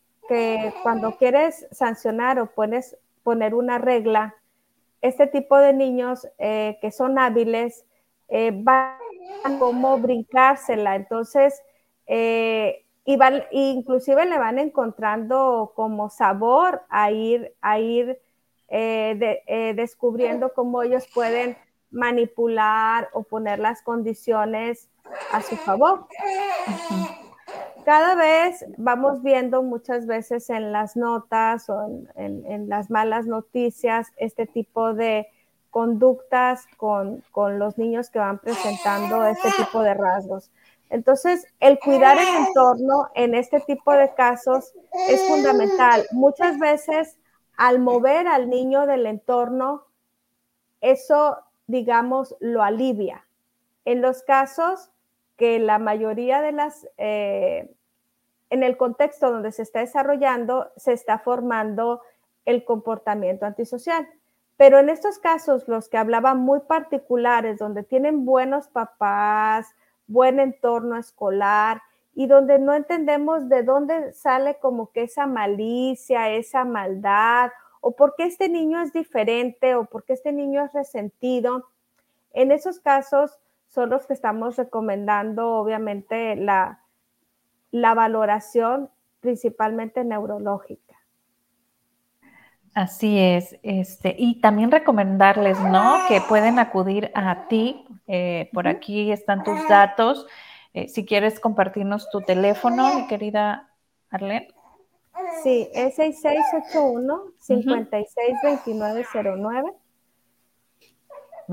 [0.83, 4.35] cuando quieres sancionar o pones, poner una regla,
[5.01, 7.83] este tipo de niños eh, que son hábiles
[8.27, 8.95] eh, van
[9.43, 11.63] a como brincársela, entonces,
[12.07, 18.19] y van, inclusive le van encontrando como sabor a ir, a ir
[19.75, 21.57] descubriendo cómo ellos pueden
[21.91, 24.89] manipular o poner las condiciones
[25.31, 26.07] a su favor.
[27.89, 34.45] Cada vez vamos viendo muchas veces en las notas o en, las malas noticias este
[34.45, 35.27] tipo de
[35.71, 40.51] conductas con, los niños que van presentando este tipo de rasgos.
[40.91, 44.71] Entonces, el cuidar el entorno en este tipo de casos
[45.07, 46.05] es fundamental.
[46.11, 47.17] Muchas veces,
[47.57, 49.87] al mover al niño del entorno,
[50.79, 53.25] eso, digamos, lo alivia.
[53.83, 54.91] En los casos
[55.37, 57.73] que la mayoría de las, eh,
[58.49, 62.01] en el contexto donde se está desarrollando, se está formando
[62.45, 64.07] el comportamiento antisocial.
[64.57, 69.67] Pero en estos casos, los que hablaban muy particulares, donde tienen buenos papás,
[70.07, 71.81] buen entorno escolar
[72.13, 78.15] y donde no entendemos de dónde sale como que esa malicia, esa maldad, o por
[78.15, 81.69] qué este niño es diferente, o por qué este niño es resentido,
[82.33, 86.81] en esos casos son los que estamos recomendando, obviamente, la,
[87.71, 90.95] la valoración principalmente neurológica.
[92.73, 95.97] Así es, este, y también recomendarles, ¿no?
[96.07, 100.27] Que pueden acudir a ti, eh, por aquí están tus datos.
[100.73, 103.71] Eh, si quieres compartirnos tu teléfono, mi querida
[104.11, 104.49] Arlene.
[105.43, 109.73] Sí, es 6681 562909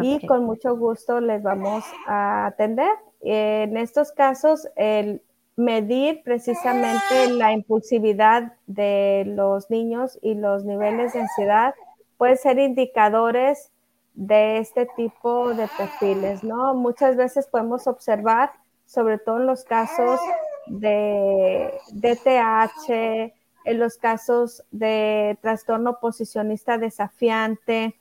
[0.01, 2.91] y con mucho gusto les vamos a atender.
[3.23, 5.23] En estos casos, el
[5.57, 11.75] medir precisamente la impulsividad de los niños y los niveles de ansiedad
[12.19, 13.73] puede ser indicadores
[14.15, 16.75] de este tipo de perfiles, ¿no?
[16.75, 18.53] Muchas veces podemos observar,
[18.87, 20.21] sobre todo en los casos
[20.67, 23.33] de DTH,
[23.65, 27.99] en los casos de trastorno posicionista desafiante,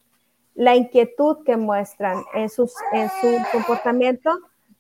[0.53, 4.31] la inquietud que muestran en, sus, en su comportamiento,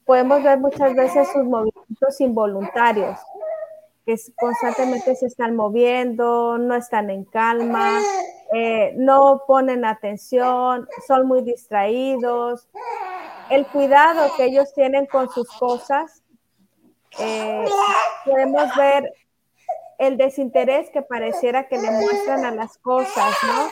[0.05, 1.74] podemos ver muchas veces sus movimientos
[2.19, 3.19] involuntarios,
[4.05, 7.99] que constantemente se están moviendo, no están en calma,
[8.53, 12.67] eh, no ponen atención, son muy distraídos.
[13.49, 16.23] El cuidado que ellos tienen con sus cosas,
[17.19, 17.65] eh,
[18.25, 19.13] podemos ver
[19.97, 23.69] el desinterés que pareciera que le muestran a las cosas, ¿no?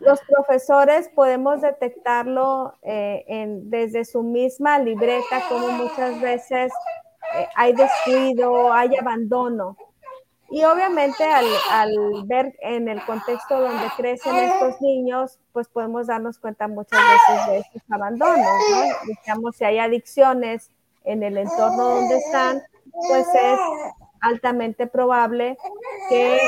[0.00, 3.24] Los profesores podemos detectarlo eh,
[3.62, 6.70] desde su misma libreta, como muchas veces
[7.34, 9.76] eh, hay descuido, hay abandono.
[10.50, 16.68] Y obviamente al, ver en el contexto donde crecen estos niños, pues podemos darnos cuenta
[16.68, 18.38] muchas veces de estos abandonos,
[18.70, 18.82] ¿no?
[19.06, 20.70] Digamos, si hay adicciones
[21.04, 23.58] en el entorno donde están, pues es
[24.20, 25.58] altamente probable
[26.08, 26.40] que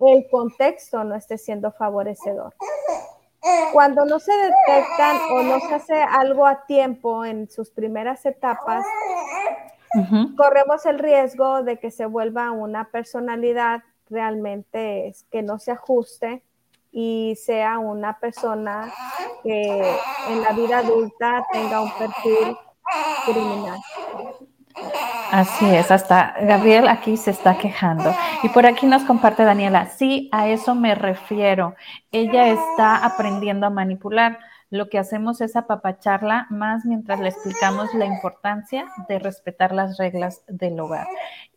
[0.00, 2.54] el contexto no esté siendo favorecedor.
[3.72, 8.84] Cuando no se detectan o no se hace algo a tiempo en sus primeras etapas,
[10.36, 16.42] corremos el riesgo de que se vuelva una personalidad realmente que no se ajuste
[16.92, 18.92] y sea una persona
[19.42, 19.96] que
[20.28, 22.56] en la vida adulta tenga un perfil
[23.26, 23.80] criminal.
[25.30, 28.14] Así es, hasta Gabriel aquí se está quejando.
[28.42, 31.74] Y por aquí nos comparte Daniela, sí, a eso me refiero.
[32.12, 34.38] Ella está aprendiendo a manipular.
[34.74, 40.42] Lo que hacemos es apapacharla más mientras le explicamos la importancia de respetar las reglas
[40.48, 41.06] del hogar.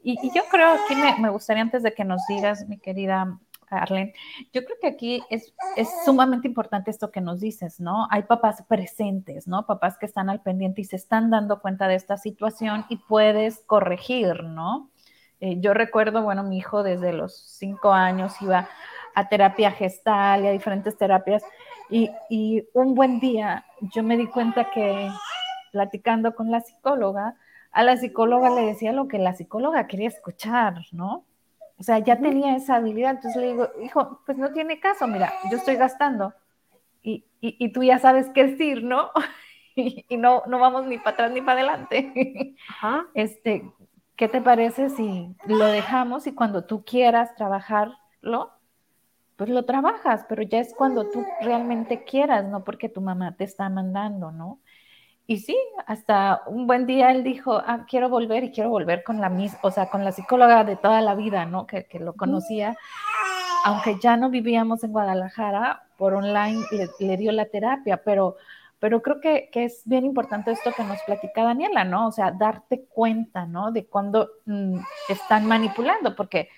[0.04, 3.40] Y, yo creo, aquí me gustaría antes de que nos digas, mi querida
[3.72, 4.14] Arlen,
[4.54, 5.52] yo creo que aquí es,
[6.06, 8.08] sumamente importante esto que nos dices, ¿no?
[8.12, 9.66] Hay papás presentes, ¿no?
[9.66, 13.64] Papás que están al pendiente y se están dando cuenta de esta situación y puedes
[13.66, 14.92] corregir, ¿no?
[15.40, 18.70] Eh, yo recuerdo, bueno, mi hijo desde los cinco años iba
[19.16, 21.42] a terapia gestal y a diferentes terapias
[21.90, 25.10] y, y un buen día yo me di cuenta que
[25.72, 27.36] platicando con la psicóloga,
[27.72, 31.26] a la psicóloga le decía lo que la psicóloga quería escuchar, ¿no?
[31.80, 33.12] O sea, ya tenía esa habilidad.
[33.12, 36.34] Entonces le digo, hijo, pues no tiene caso, mira, yo estoy gastando
[37.04, 39.12] y, y, tú ya sabes qué decir, ¿no?
[39.76, 42.56] y, no, no vamos ni para atrás ni para adelante.
[43.14, 43.72] Este,
[44.16, 48.52] ¿qué te parece si lo dejamos y cuando tú quieras trabajarlo,
[49.38, 53.44] pues lo trabajas, pero ya es cuando tú realmente quieras, no porque tu mamá te
[53.44, 54.60] está mandando, ¿no?
[55.28, 59.22] Y sí, hasta un buen día él dijo, ah, quiero volver y quiero volver con
[59.22, 61.68] la misma, o sea, con la psicóloga de toda la vida, ¿no?
[61.68, 62.78] Que, que lo conocía,
[63.66, 66.64] aunque ya no vivíamos en Guadalajara, por online
[67.00, 68.38] le, dio la terapia, pero,
[68.80, 72.08] pero creo que, que, es bien importante esto que nos platica Daniela, ¿no?
[72.08, 73.72] O sea, darte cuenta, ¿no?
[73.72, 74.80] De cuando mm,
[75.10, 76.50] están manipulando, porque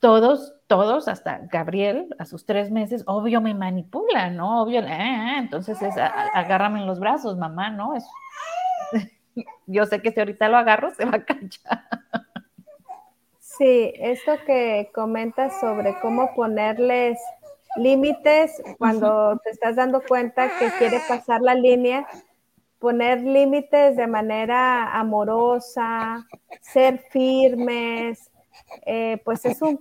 [0.00, 4.62] todos, todos, hasta Gabriel, a sus tres meses, obvio me manipula, ¿no?
[4.62, 7.94] Obvio, eh, eh, entonces es, agárrame en los brazos, mamá, ¿no?
[7.94, 8.04] Es,
[9.66, 11.82] yo sé que si ahorita lo agarro, se va a cachar.
[13.40, 17.18] Sí, esto que comentas sobre cómo ponerles
[17.76, 22.06] límites cuando te estás dando cuenta que quiere pasar la línea,
[22.78, 26.26] poner límites de manera amorosa,
[26.60, 28.30] ser firmes,
[28.84, 29.80] eh, pues es un,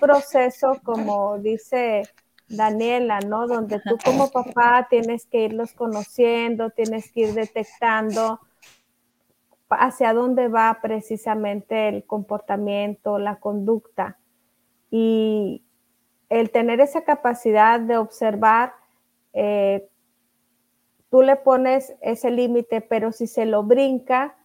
[0.00, 2.02] proceso, como dice
[2.48, 3.46] Daniela, ¿no?
[3.46, 8.40] Donde tú como papá tienes que irlos conociendo, tienes que ir detectando
[9.70, 14.18] hacia dónde va precisamente el comportamiento, la conducta.
[14.90, 15.64] Y
[16.28, 18.74] el tener esa capacidad de observar,
[19.32, 19.88] eh,
[21.10, 24.36] tú le pones ese límite, pero si se lo brinca,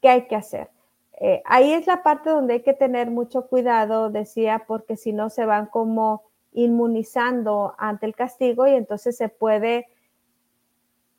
[0.00, 0.70] ¿qué hay que hacer?
[1.18, 5.30] Eh, ahí es la parte donde hay que tener mucho cuidado, decía, porque si no
[5.30, 9.88] se van como inmunizando ante el castigo y entonces se puede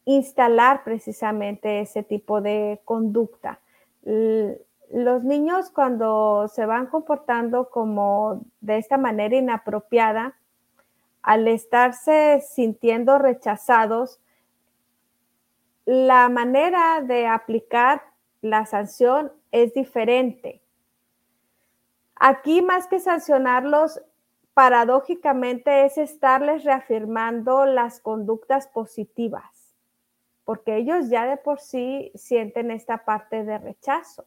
[0.05, 3.59] instalar precisamente ese tipo de conducta.
[4.03, 10.35] Los niños cuando se van comportando como de esta manera inapropiada,
[11.21, 14.21] al estarse sintiendo rechazados,
[15.85, 18.01] la manera de aplicar
[18.41, 20.61] la sanción es diferente.
[22.15, 24.01] Aquí más que sancionarlos,
[24.53, 29.75] paradójicamente es estarles reafirmando las conductas positivas,
[30.45, 34.25] porque ellos ya de por sí sienten esta parte de rechazo.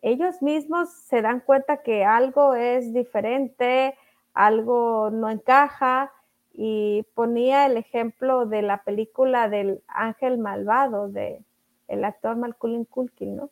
[0.00, 3.98] Ellos mismos se dan cuenta que algo es diferente,
[4.32, 6.10] algo no encaja,
[6.52, 11.44] y ponía el ejemplo de la película del ángel malvado de
[11.90, 13.50] el actor Malcolm Culkin, ¿no?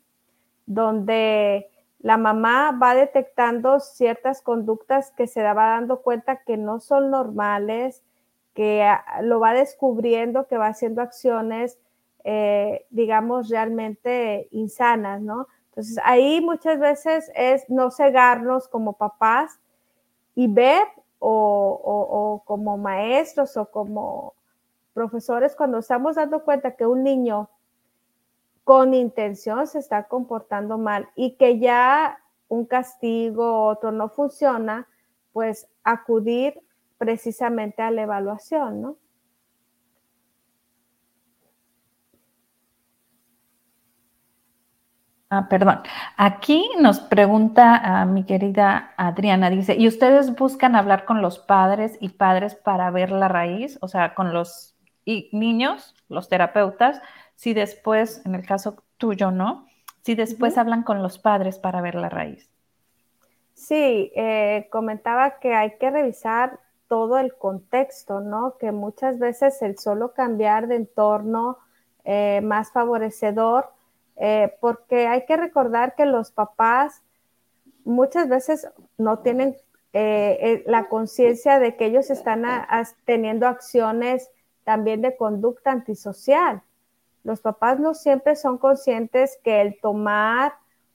[0.65, 1.69] Donde
[1.99, 8.01] la mamá va detectando ciertas conductas que se va dando cuenta que no son normales,
[8.53, 11.77] que ah, lo va descubriendo, que va haciendo acciones,
[12.23, 15.47] eh, digamos, realmente insanas, ¿no?
[15.69, 19.59] Entonces, ahí muchas veces es no cegarnos como papás
[20.35, 20.83] y ver
[21.21, 24.33] o como maestros o como
[24.93, 27.49] profesores cuando estamos dando cuenta que un niño
[28.69, 34.87] con intención se está comportando mal y que ya un castigo otro no funciona,
[35.33, 36.61] pues acudir
[36.99, 38.97] precisamente a la evaluación, ¿no?
[45.31, 45.81] Ah, perdón.
[46.15, 51.97] Aquí nos pregunta a mi querida Adriana, dice, ¿y ustedes buscan hablar con los padres
[51.99, 53.79] y padres para ver la raíz?
[53.81, 54.75] O sea, con los
[55.31, 57.01] niños, los terapeutas,
[57.39, 59.65] si después, en el caso tuyo, ¿no?
[60.01, 62.49] Si después hablan con los padres para ver la raíz.
[63.53, 66.59] Sí, eh, comentaba que hay que revisar
[66.89, 68.57] todo el contexto, ¿no?
[68.57, 71.59] Que muchas veces el solo cambiar de entorno
[72.03, 73.71] eh, más favorecedor,
[74.17, 77.03] eh, porque hay que recordar que los papás
[77.85, 78.67] muchas veces
[78.97, 79.55] no tienen
[79.93, 82.43] la conciencia de que ellos están
[83.05, 84.29] teniendo acciones
[84.65, 86.61] también de conducta antisocial
[87.23, 90.53] los papás no siempre son conscientes que el tomar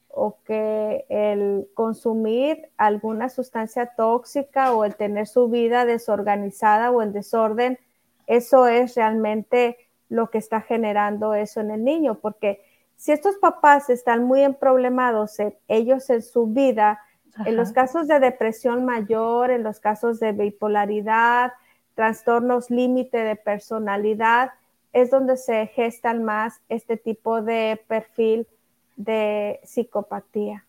[0.09, 7.11] o que el consumir alguna sustancia tóxica o el tener su vida desorganizada o en
[7.11, 7.77] desorden,
[8.25, 9.77] eso es realmente
[10.09, 12.61] lo que está generando eso en el niño, porque
[12.95, 17.01] si estos papás están muy emproblemados ellos en su vida,
[17.45, 21.51] en los casos de depresión mayor, en los casos de bipolaridad,
[21.93, 24.51] trastornos límite de personalidad,
[24.95, 28.47] es donde se gestan más este tipo de perfil
[28.95, 30.65] de psicopatía.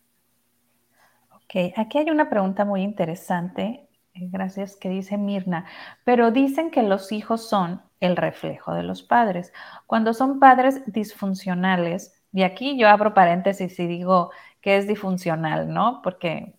[1.31, 5.65] Ok, aquí hay una pregunta muy interesante, eh, gracias, que dice Mirna,
[6.03, 9.53] pero dicen que los hijos son el reflejo de los padres.
[9.87, 16.03] Cuando son padres disfuncionales, Y aquí yo abro paréntesis y digo que es disfuncional, ¿no?
[16.03, 16.55] Porque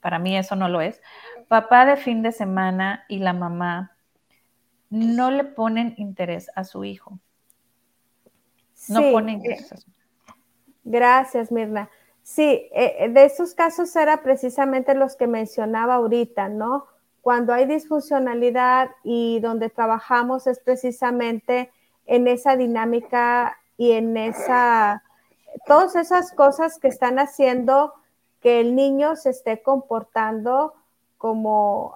[0.00, 1.02] para mí eso no lo es.
[1.48, 3.97] Papá de fin de semana y la mamá
[4.90, 7.18] no le ponen interés a su hijo.
[8.88, 9.98] No ponen interés a su hijo.
[10.84, 11.90] Gracias, Mirna.
[12.22, 16.86] Sí, eh, de esos casos era precisamente los que mencionaba ahorita, ¿no?
[17.22, 21.70] Cuando hay disfuncionalidad y donde trabajamos es precisamente
[22.06, 25.02] en esa dinámica y en esa,
[25.66, 27.94] todas esas cosas que están haciendo
[28.40, 30.74] que el niño se esté comportando
[31.16, 31.94] como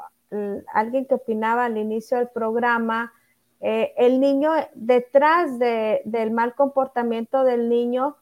[0.72, 3.12] alguien que opinaba al inicio del programa,
[3.61, 8.16] eh, el niño, detrás del mal comportamiento del niño,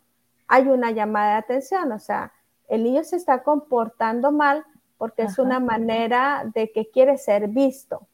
[0.46, 2.32] hay una llamada de atención, o sea,
[2.68, 4.64] el niño se está comportando mal
[4.98, 8.06] porque es una manera de que quiere ser visto.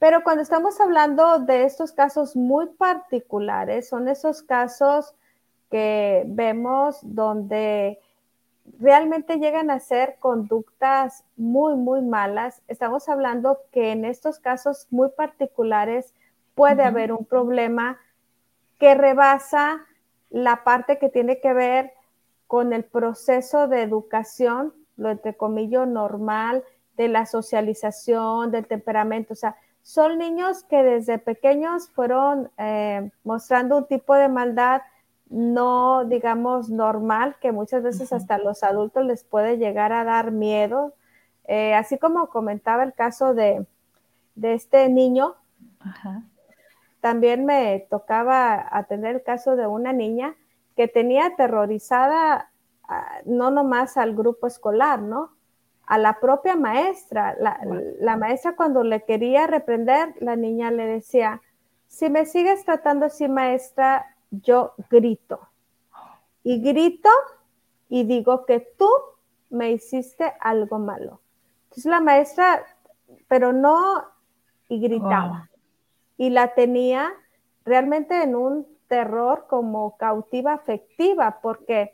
[0.00, 5.14] Pero cuando estamos hablando de estos casos muy particulares, son esos casos
[5.70, 8.00] que vemos donde
[8.78, 12.62] realmente llegan a ser conductas muy, muy malas.
[12.68, 16.14] Estamos hablando que en estos casos muy particulares
[16.54, 17.98] puede haber un problema
[18.78, 19.80] que rebasa
[20.30, 21.92] la parte que tiene que ver
[22.46, 26.64] con el proceso de educación, lo entre comillas normal,
[26.96, 29.32] de la socialización, del temperamento.
[29.32, 34.82] O sea, son niños que desde pequeños fueron eh, mostrando un tipo de maldad
[35.32, 40.92] no, digamos, normal, que muchas veces hasta los adultos les puede llegar a dar miedo.
[41.48, 43.66] Eh, así como comentaba el caso de,
[44.40, 45.34] este niño,
[47.00, 50.36] también me tocaba atender el caso de una niña
[50.76, 52.50] que tenía aterrorizada
[53.24, 55.30] no nomás al grupo escolar, ¿no?
[55.86, 57.34] A la propia maestra.
[57.38, 57.58] La,
[58.00, 61.40] la, maestra cuando le quería reprender, la niña le decía,
[61.86, 65.40] si me sigues tratando así, maestra, yo grito.
[66.42, 67.08] Y grito
[67.88, 68.88] y digo que tú
[69.50, 71.20] me hiciste algo malo.
[71.64, 72.64] Entonces la maestra,
[73.28, 74.04] pero no,
[74.68, 75.50] y gritaba.
[76.16, 77.12] Y la tenía
[77.64, 81.92] realmente en un terror como cautiva afectiva, porque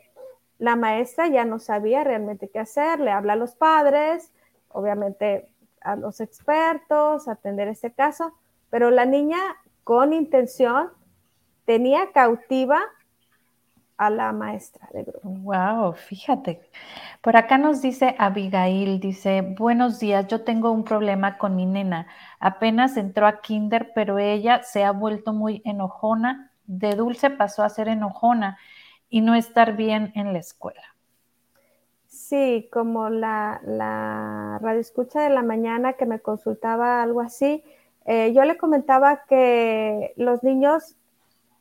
[0.57, 4.33] la maestra ya no sabía realmente qué hacer, le habla a los padres,
[4.69, 8.33] obviamente a los expertos, atender este caso,
[8.69, 9.37] pero la niña
[9.83, 10.91] con intención
[11.69, 12.81] tenía cautiva
[13.95, 15.29] a la maestra de grupo.
[15.29, 16.67] Wow, fíjate.
[17.21, 22.07] Por acá nos dice Abigail, dice, buenos días, yo tengo un problema con mi nena.
[22.39, 26.51] Apenas entró a kinder, pero ella se ha vuelto muy enojona.
[26.65, 28.57] De dulce pasó a ser enojona
[29.07, 30.95] y no estar bien en la escuela.
[32.07, 37.63] Sí, como la, la radio escucha de la mañana que me consultaba algo así,
[38.05, 40.95] eh, yo le comentaba que los niños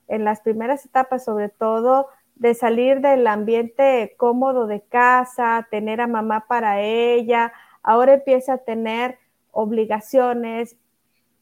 [0.09, 6.07] en las primeras etapas, sobre todo de salir del ambiente cómodo de casa, tener a
[6.07, 7.53] mamá para ella,
[7.83, 9.19] ahora empieza a tener
[9.51, 10.77] obligaciones,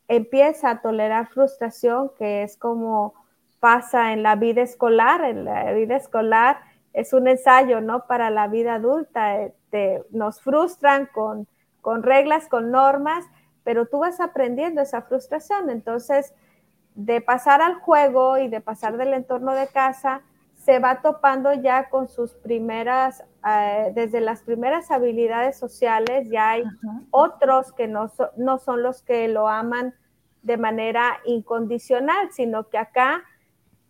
[0.08, 3.14] empieza a tolerar frustración, que es como
[3.60, 6.58] pasa en la vida escolar, en la vida escolar
[6.96, 8.06] es un ensayo, ¿no?
[8.06, 11.46] Para la vida adulta, eh, nos frustran con,
[11.82, 13.26] con reglas, con normas,
[13.64, 16.32] pero tú vas aprendiendo esa frustración, entonces
[16.96, 20.22] de pasar al juego y de pasar del entorno de casa,
[20.56, 26.64] se va topando ya con sus primeras, eh, desde las primeras habilidades sociales, ya hay
[27.10, 29.94] otros que no, no son los que lo aman
[30.42, 33.22] de manera incondicional, sino que acá,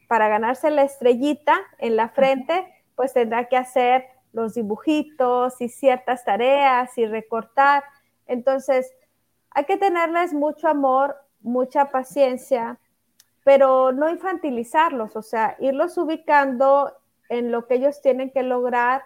[0.08, 6.24] para ganarse la estrellita en la frente, pues tendrá que hacer los dibujitos y ciertas
[6.24, 7.84] tareas y recortar.
[8.26, 8.92] Entonces,
[9.50, 12.78] hay que tenerles mucho amor, mucha paciencia,
[13.46, 16.92] pero no infantilizarlos, o sea, irlos ubicando
[17.28, 19.04] en lo que ellos tienen que lograr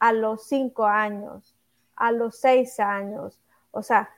[0.00, 1.54] a los cinco años,
[1.94, 3.38] a los seis años.
[3.70, 4.10] O sea,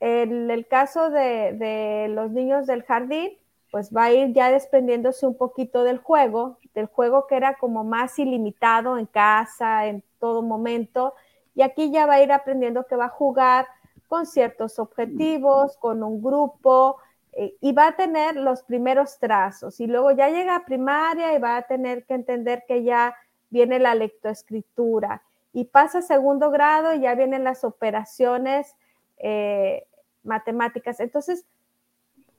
[0.00, 3.32] en el caso de, los niños del jardín,
[3.70, 7.84] pues va a ir ya desprendiéndose un poquito del juego, del juego que era como
[7.84, 11.12] más ilimitado en casa, en todo momento,
[11.54, 13.66] y aquí ya va a ir aprendiendo que va a jugar
[14.08, 16.96] con ciertos objetivos, con un grupo,
[17.32, 21.38] eh, y va a tener los primeros trazos y luego ya llega a primaria y
[21.38, 23.14] va a tener que entender que ya
[23.50, 25.22] viene la lectoescritura
[25.52, 28.76] y pasa a segundo grado y ya vienen las operaciones
[29.18, 29.86] eh,
[30.22, 31.00] matemáticas.
[31.00, 31.44] Entonces,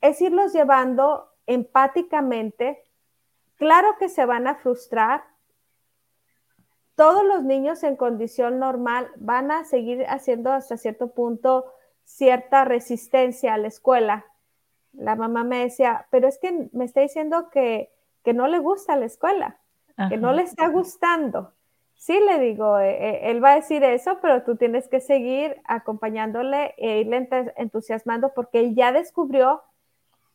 [0.01, 2.83] es irlos llevando empáticamente.
[3.57, 5.23] Claro que se van a frustrar.
[6.95, 11.73] Todos los niños en condición normal van a seguir haciendo hasta cierto punto
[12.03, 14.25] cierta resistencia a la escuela,
[14.93, 17.91] la mamá me decía, pero es que me está diciendo que,
[18.33, 19.57] no le gusta la escuela.
[20.09, 21.53] que no le está gustando.
[22.01, 25.61] Sí, le digo, eh, eh, él va a decir eso, pero tú tienes que seguir
[25.65, 29.61] acompañándole e irle entusiasmando porque él ya descubrió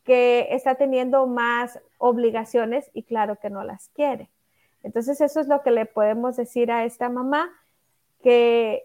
[0.05, 4.31] que está teniendo más obligaciones y claro que no las quiere.
[4.85, 7.51] Entonces eso es lo que le podemos decir a esta mamá,
[8.23, 8.85] que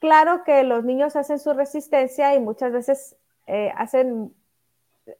[0.00, 4.34] claro que los niños hacen su resistencia y muchas veces eh, hacen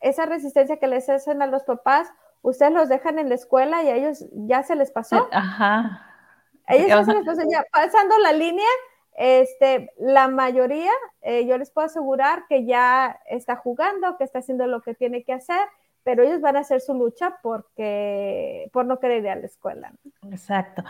[0.00, 2.08] esa resistencia que les hacen a los papás,
[2.42, 5.28] ustedes los dejan en la escuela y a ellos ya se les pasó.
[5.32, 6.06] Ajá.
[6.68, 8.68] ellos ya se les pasó, ya pasando la línea,
[9.16, 14.66] este, la mayoría, eh, yo les puedo asegurar que ya está jugando, que está haciendo
[14.66, 15.60] lo que tiene que hacer,
[16.02, 19.92] pero ellos van a hacer su lucha porque, por no querer ir a la escuela.
[20.30, 20.82] Exacto.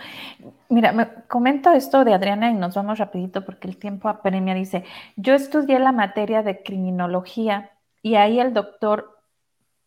[0.69, 4.55] Mira, me comento esto de Adriana y nos vamos rapidito porque el tiempo apremia.
[4.55, 4.85] Dice,
[5.17, 7.73] yo estudié la materia de criminología
[8.03, 9.19] y ahí el doctor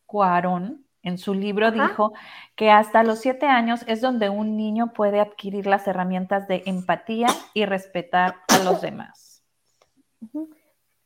[0.06, 2.14] Cuarón en su libro dijo
[2.56, 7.28] que hasta los siete años es donde un niño puede adquirir las herramientas de empatía
[7.54, 9.44] y respetar a los demás.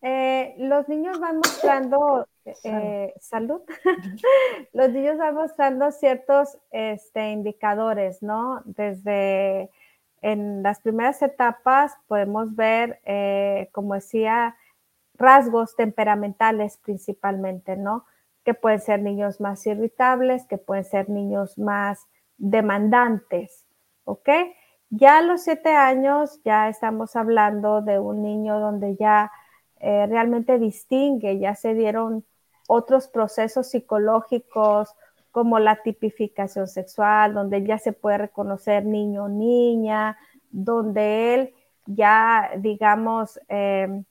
[0.01, 3.61] Eh, los niños van mostrando eh, salud.
[4.73, 8.61] los niños van mostrando ciertos este, indicadores, ¿no?
[8.65, 9.71] Desde
[10.21, 14.55] en las primeras etapas podemos ver, eh, como decía,
[15.17, 18.05] rasgos temperamentales principalmente, ¿no?
[18.43, 22.07] Que pueden ser niños más irritables, que pueden ser niños más
[22.37, 23.65] demandantes,
[24.03, 24.29] ¿ok?
[24.89, 29.31] Ya a los siete años ya estamos hablando de un niño donde ya
[29.79, 32.25] eh, realmente distingue, ya se dieron
[32.67, 34.95] otros procesos psicológicos
[35.31, 40.17] como la tipificación sexual, donde ya se puede reconocer niño o niña,
[40.49, 41.53] donde él
[41.85, 44.03] ya, digamos, eh,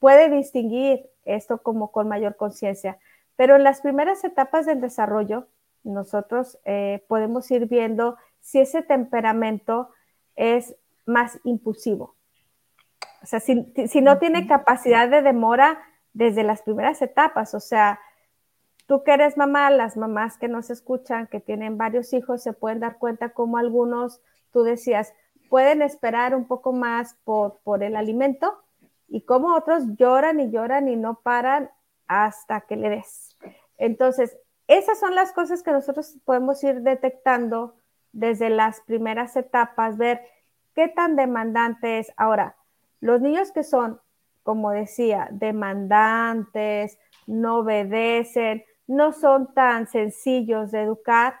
[0.00, 2.98] puede distinguir esto como con mayor conciencia.
[3.36, 5.46] Pero en las primeras etapas del desarrollo,
[5.84, 9.90] nosotros eh, podemos ir viendo si ese temperamento
[10.34, 10.74] es
[11.06, 12.16] más impulsivo.
[13.22, 13.54] O sea, si,
[14.00, 15.78] no tiene capacidad de demora
[16.14, 18.00] desde las primeras etapas, o sea,
[18.86, 22.80] tú que eres mamá, las mamás que nos escuchan, que tienen varios hijos, se pueden
[22.80, 24.22] dar cuenta como algunos,
[24.52, 25.12] tú decías,
[25.50, 28.58] pueden esperar un poco más por, por el alimento,
[29.10, 31.70] y como otros lloran y lloran y no paran
[32.06, 33.36] hasta que le des.
[33.76, 34.38] Entonces,
[34.68, 37.74] esas son las cosas que nosotros podemos ir detectando
[38.12, 40.22] desde las primeras etapas, ver
[40.74, 42.12] qué tan demandante es.
[42.16, 42.56] Ahora,
[43.00, 44.00] los niños que son,
[44.44, 51.34] como decía, demandantes, no obedecen, no son tan sencillos de educar,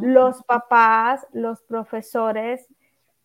[0.00, 2.66] los papás, los profesores,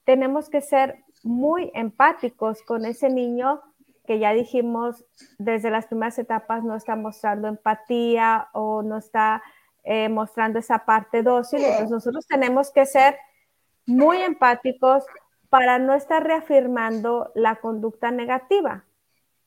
[0.04, 3.62] tenemos que ser muy empáticos con ese niño
[4.06, 5.06] que ya dijimos
[5.38, 9.42] desde las primeras etapas no está mostrando empatía o no está
[9.84, 11.62] eh, mostrando esa parte dócil.
[11.62, 13.18] Entonces nosotros tenemos que ser
[13.86, 15.06] muy empáticos
[15.50, 18.86] para no estar reafirmando la conducta negativa.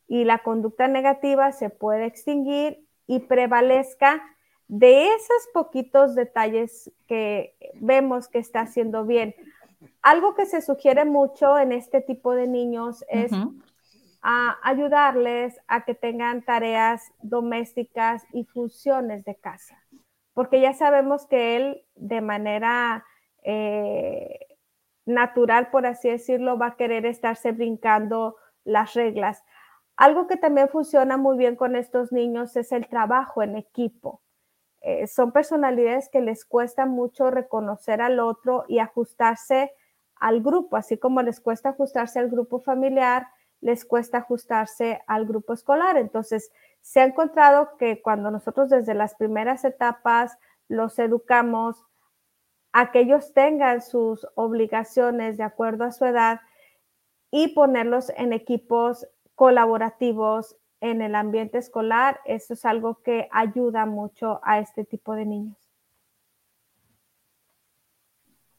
[0.08, 4.22] Y la conducta negativa se puede extinguir y prevalezca
[4.68, 9.34] de esos poquitos detalles que vemos que está haciendo bien.
[10.02, 13.32] Algo que se sugiere mucho en este tipo de niños es
[14.28, 19.80] a ayudarles a que tengan tareas domésticas y funciones de casa,
[20.34, 23.04] porque ya sabemos que él de manera
[23.44, 24.40] eh,
[25.04, 29.44] natural, por así decirlo, va a querer estarse brincando las reglas.
[29.96, 34.22] Algo que también funciona muy bien con estos niños es el trabajo en equipo.
[34.80, 39.72] Eh, son personalidades que les cuesta mucho reconocer al otro y ajustarse
[40.16, 43.28] al grupo, así como les cuesta ajustarse al grupo familiar,
[43.60, 45.96] les cuesta ajustarse al grupo escolar.
[45.96, 50.38] Entonces, se ha encontrado que cuando nosotros desde las primeras etapas
[50.68, 51.84] los educamos
[52.72, 56.40] a que ellos tengan sus obligaciones de acuerdo a su edad
[57.30, 64.40] y ponerlos en equipos colaborativos en el ambiente escolar, eso es algo que ayuda mucho
[64.42, 65.65] a este tipo de niños.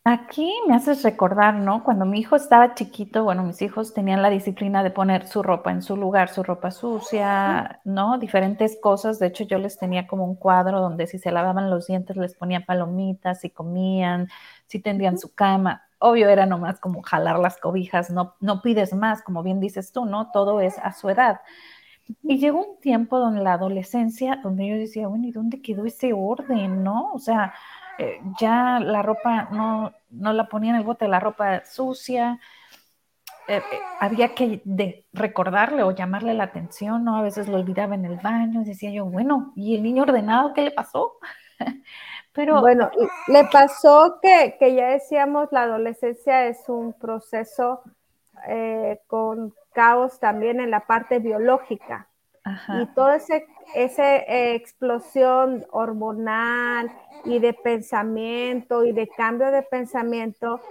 [0.09, 1.83] Aquí me haces recordar, ¿no?
[1.83, 5.69] Cuando mi hijo estaba chiquito, bueno, mis hijos tenían la disciplina de poner su ropa
[5.69, 8.17] en su lugar, su ropa sucia, ¿no?
[8.17, 9.19] Diferentes cosas.
[9.19, 12.35] De hecho, yo les tenía como un cuadro donde si se lavaban los dientes les
[12.35, 14.29] ponía palomitas, si comían,
[14.67, 15.83] si tendrían su cama.
[15.99, 20.05] Obvio era nomás como jalar las cobijas, no, no pides más, como bien dices tú,
[20.05, 20.31] ¿no?
[20.31, 21.41] Todo es a su edad.
[22.23, 26.13] Y llegó un tiempo donde la adolescencia, donde yo decía, bueno, ¿y dónde quedó ese
[26.13, 27.11] orden, no?
[27.13, 27.53] O sea,
[27.97, 32.39] eh, ya la ropa no, no la ponía en el bote, la ropa sucia.
[33.47, 33.61] Eh, eh,
[33.99, 34.61] había que
[35.13, 37.17] recordarle o llamarle la atención, ¿no?
[37.17, 40.63] A veces lo olvidaba en el baño, decía yo, bueno, ¿y el niño ordenado qué
[40.63, 41.13] le pasó?
[42.33, 42.91] Pero, bueno,
[43.27, 47.81] le pasó que, ya decíamos, la adolescencia es un proceso
[49.07, 52.07] con caos también en la parte biológica.
[52.81, 53.41] Y toda esa
[53.75, 56.91] ese, explosión hormonal
[57.25, 60.61] y de pensamiento y de cambio de pensamiento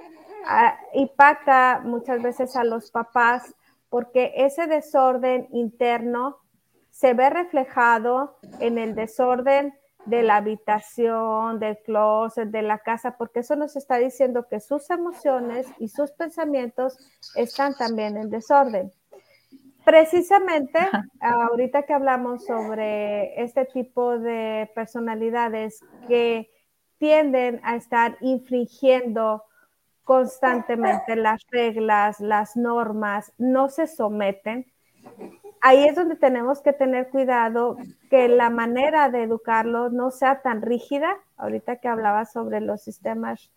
[0.47, 3.55] ah, impacta muchas veces a los papás
[3.89, 6.39] porque ese desorden interno
[6.91, 9.75] se ve reflejado en el desorden
[10.07, 14.89] de la habitación, del closet, de la casa, porque eso nos está diciendo que sus
[14.91, 16.97] emociones y sus pensamientos
[17.35, 18.93] están también en desorden.
[19.87, 20.81] Precisamente,
[21.21, 25.79] ahorita que hablamos sobre este tipo de personalidades
[26.09, 26.51] que
[26.99, 29.45] tienden a estar infringiendo
[30.03, 34.67] constantemente las reglas, las normas, no se someten,
[35.61, 37.77] ahí es donde tenemos que tener cuidado
[38.11, 41.17] que la manera de educarlos no sea tan rígida.
[41.37, 43.53] Ahorita que hablaba sobre los sistemas,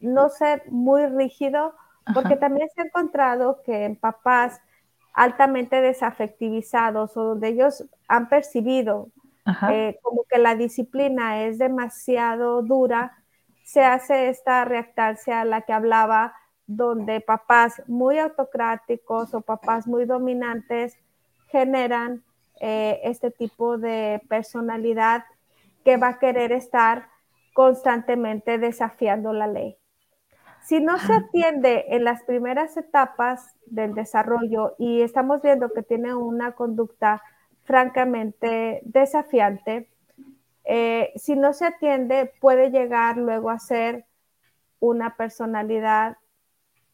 [0.00, 1.74] no ser muy rígido,
[2.14, 4.60] porque también se ha encontrado que en papás
[5.14, 9.08] altamente desafectivizados o donde ellos han percibido
[9.70, 13.12] eh, como que la disciplina es demasiado dura,
[13.64, 16.34] se hace esta reactancia a la que hablaba,
[16.66, 20.96] donde papás muy autocráticos o papás muy dominantes
[21.48, 22.24] generan
[22.60, 25.24] eh, este tipo de personalidad
[25.84, 27.08] que va a querer estar
[27.52, 29.76] constantemente desafiando la ley.
[30.64, 36.14] Si no se atiende en las primeras etapas del desarrollo y estamos viendo que tiene
[36.14, 37.22] una conducta
[37.64, 39.90] francamente desafiante,
[40.64, 44.06] eh, si no se atiende puede llegar luego a ser
[44.80, 46.16] una personalidad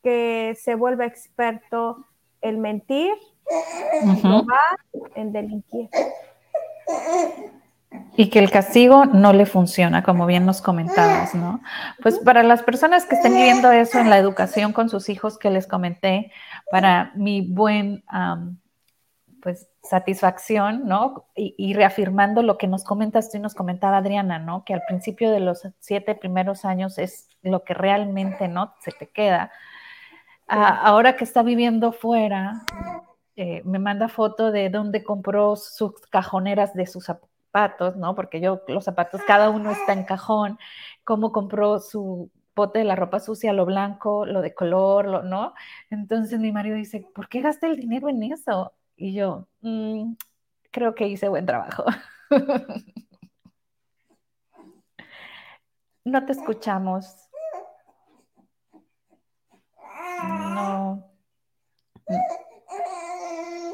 [0.02, 2.04] que se vuelve experto
[2.40, 3.12] en mentir,
[5.14, 5.88] en delinquir.
[8.16, 11.60] Y que el castigo no le funciona, como bien nos comentabas, ¿no?
[12.02, 15.50] Pues para las personas que estén viviendo eso en la educación con sus hijos que
[15.50, 16.30] les comenté,
[16.70, 18.04] para mi buen,
[19.42, 21.26] pues, satisfacción, ¿no?
[21.34, 24.64] Y, reafirmando lo que nos comentas tú y nos comentaba Adriana, ¿no?
[24.64, 28.74] Que al principio de los siete primeros años es lo que realmente, ¿no?
[28.80, 29.50] Se te queda.
[30.46, 32.62] ahora que está viviendo fuera,
[33.36, 37.08] eh, me manda foto de dónde compró sus cajoneras de sus
[37.50, 38.14] zapatos, ¿no?
[38.14, 40.58] Porque yo, los zapatos, cada uno está en cajón,
[41.04, 45.54] cómo compró su bote de la ropa sucia, lo blanco, lo de color, lo, ¿no?
[45.90, 48.72] Entonces mi marido dice, ¿por qué gasté el dinero en eso?
[48.96, 50.14] Y yo, mm,
[50.70, 51.84] creo que hice buen trabajo.
[56.04, 57.28] no te escuchamos.
[60.22, 61.10] No.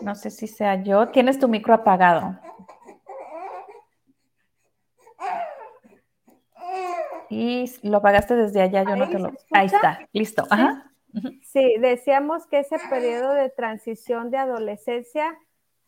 [0.02, 1.08] No sé si sea yo.
[1.08, 2.38] Tienes tu micro apagado.
[7.30, 9.32] Y lo apagaste desde allá, yo no te lo.
[9.50, 10.44] Ahí está, listo.
[10.50, 10.92] Ajá.
[11.42, 15.38] Sí, decíamos que ese periodo de transición de adolescencia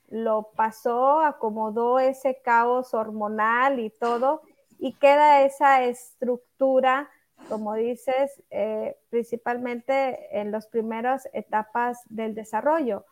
[0.09, 4.43] lo pasó, acomodó ese caos hormonal y todo,
[4.79, 7.11] y queda esa estructura,
[7.49, 13.05] como dices, eh, principalmente en las primeras etapas del desarrollo.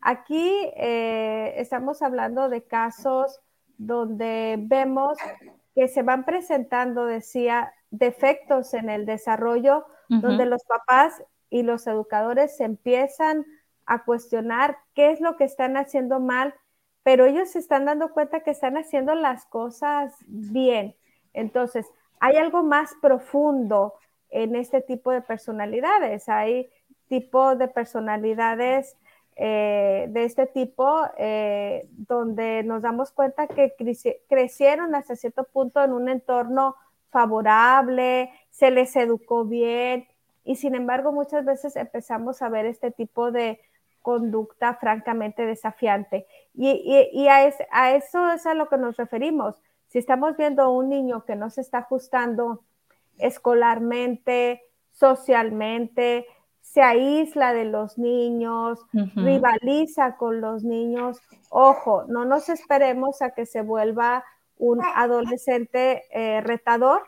[0.00, 3.40] Aquí eh, estamos hablando de casos
[3.76, 5.18] donde vemos
[5.74, 12.56] que se van presentando, decía, defectos en el desarrollo, donde los papás y los educadores
[12.56, 13.44] se empiezan
[13.86, 16.54] a cuestionar qué es lo que están haciendo mal,
[17.02, 20.96] pero ellos se están dando cuenta que están haciendo las cosas bien.
[21.32, 21.86] Entonces,
[22.20, 23.94] hay algo más profundo
[24.30, 26.28] en este tipo de personalidades.
[26.28, 26.70] Hay
[27.08, 28.96] tipo de personalidades
[29.36, 33.74] eh, de este tipo, eh, donde nos damos cuenta que
[34.28, 36.76] crecieron hasta cierto punto en un entorno
[37.10, 40.06] favorable, se les educó bien
[40.44, 43.60] y sin embargo muchas veces empezamos a ver este tipo de
[44.02, 46.26] conducta francamente desafiante.
[46.54, 49.62] Y, a, a, eso es a lo que nos referimos.
[49.88, 52.62] Si estamos viendo un niño que no se está ajustando
[53.18, 54.62] escolarmente,
[54.92, 56.26] socialmente,
[56.64, 58.80] se aísla de los niños,
[59.14, 61.20] rivaliza con los niños.
[61.50, 64.24] Ojo, no nos esperemos a que se vuelva
[64.56, 67.02] un adolescente eh, retador.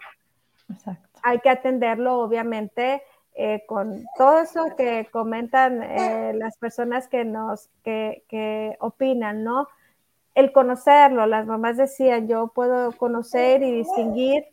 [1.22, 3.02] Hay que atenderlo, obviamente,
[3.34, 9.68] eh, con todo eso que comentan eh, las personas que nos, que, que opinan, ¿no?
[10.34, 14.44] El conocerlo, las mamás decían, yo puedo conocer y distinguir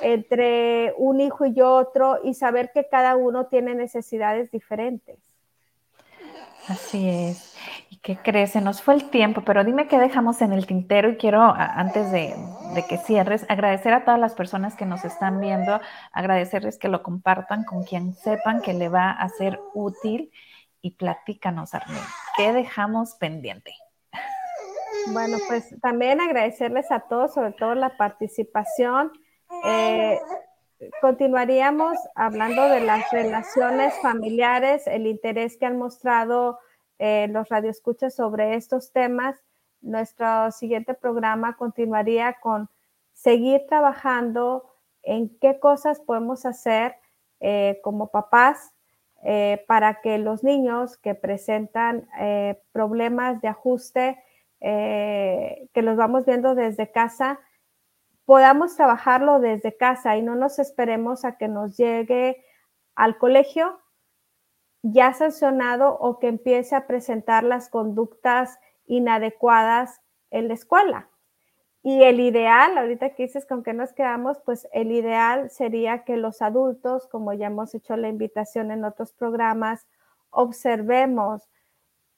[0.00, 5.18] entre un hijo y otro y saber que cada uno tiene necesidades diferentes.
[6.68, 7.56] Así es.
[7.90, 8.52] ¿Y qué crees?
[8.52, 12.10] Se nos fue el tiempo, pero dime qué dejamos en el tintero y quiero, antes
[12.10, 12.34] de,
[12.74, 15.80] de, que cierres, agradecer a todas las personas que nos están viendo,
[16.12, 20.32] agradecerles que lo compartan con quien sepan que le va a ser útil
[20.80, 21.98] y platícanos, Armin,
[22.36, 23.74] ¿qué dejamos pendiente?
[25.12, 29.12] Bueno, pues también agradecerles a todos, sobre todo la participación.
[29.64, 30.20] Eh,
[31.00, 36.58] continuaríamos hablando de las relaciones familiares, el interés que han mostrado
[36.98, 39.36] eh, los radioescuchas sobre estos temas.
[39.80, 42.68] Nuestro siguiente programa continuaría con
[43.12, 44.70] seguir trabajando
[45.02, 46.96] en qué cosas podemos hacer
[47.40, 48.72] eh, como papás
[49.22, 52.08] eh, para que los niños que presentan
[52.72, 54.22] problemas de ajuste,
[54.60, 57.38] que los vamos viendo desde casa,
[58.24, 62.44] podamos trabajarlo desde casa y no nos esperemos a que nos llegue
[62.94, 63.80] al colegio
[64.82, 70.00] ya sancionado o que empiece a presentar las conductas inadecuadas
[70.30, 71.08] en la escuela.
[71.82, 76.16] Y el ideal, ahorita que dices con qué nos quedamos, pues el ideal sería que
[76.16, 79.86] los adultos, como ya hemos hecho la invitación en otros programas,
[80.30, 81.48] observemos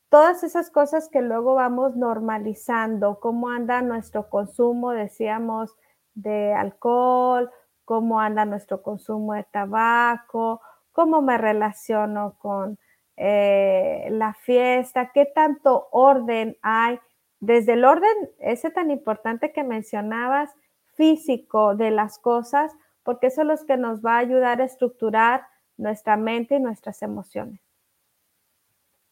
[0.09, 5.77] todas esas cosas que luego vamos normalizando, cómo anda nuestro consumo, decíamos,
[6.17, 7.51] de alcohol,
[7.85, 10.61] cómo anda nuestro consumo de tabaco,
[10.91, 12.79] cómo me relaciono con
[13.17, 16.99] eh, la fiesta, qué tanto orden hay,
[17.39, 20.51] desde el orden ese tan importante que mencionabas,
[20.95, 25.47] físico de las cosas, porque eso es lo que nos va a ayudar a estructurar
[25.77, 27.61] nuestra mente y nuestras emociones.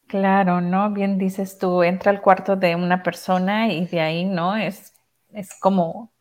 [0.07, 0.91] Claro, ¿no?
[0.91, 4.55] Bien dices tú, entra al cuarto de una persona y de ahí, ¿no?
[4.55, 4.93] Es,
[5.33, 6.11] es como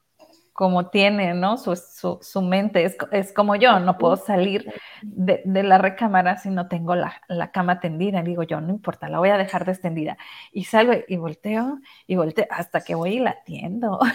[0.55, 1.59] como tiene, ¿no?
[1.59, 6.95] Su, su, mente es, como yo, no puedo salir de, la recámara si no tengo
[6.95, 8.23] la, cama tendida.
[8.23, 10.17] Digo yo, no importa, la voy a dejar extendida.
[10.53, 13.37] Y salgo y volteo y volteo hasta que voy y la.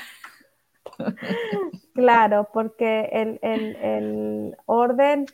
[1.94, 5.26] Claro, porque el, el orden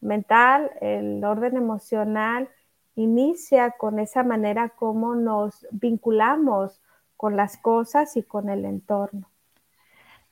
[0.00, 2.48] mental, el orden emocional
[2.96, 6.80] inicia con esa manera como nos vinculamos
[7.16, 9.30] con las cosas y con el entorno.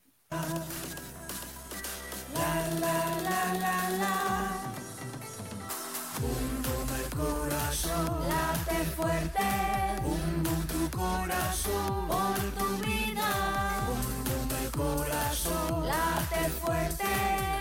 [8.29, 9.68] late fuerte
[10.99, 13.29] corazón, por tu vida.
[13.87, 17.13] Bum, el corazón, late fuerte.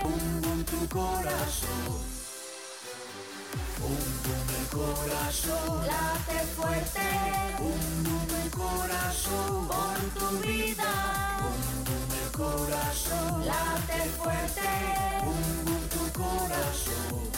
[0.03, 1.95] Bum, tu corazón.
[3.80, 4.05] Bum,
[4.59, 7.09] el corazón, late fuerte.
[7.61, 10.93] Bum, el corazón, por tu vida.
[11.43, 11.62] Bum,
[12.22, 14.70] el corazón, late fuerte.
[15.24, 17.38] Bum, tu corazón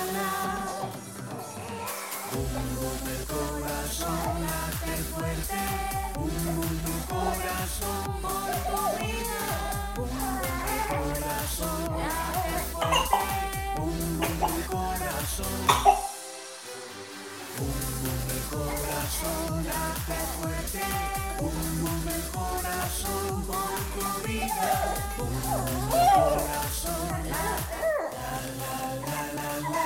[3.31, 5.61] Corazón late fuerte,
[6.17, 6.35] un
[6.83, 9.41] tu corazón por tu vida,
[9.97, 10.11] un
[10.41, 10.55] tu
[10.91, 13.23] corazón late fuerte,
[13.79, 15.59] un tu corazón.
[17.61, 17.77] Un
[18.31, 20.85] el corazón late fuerte,
[21.39, 24.71] un el corazón por tu vida.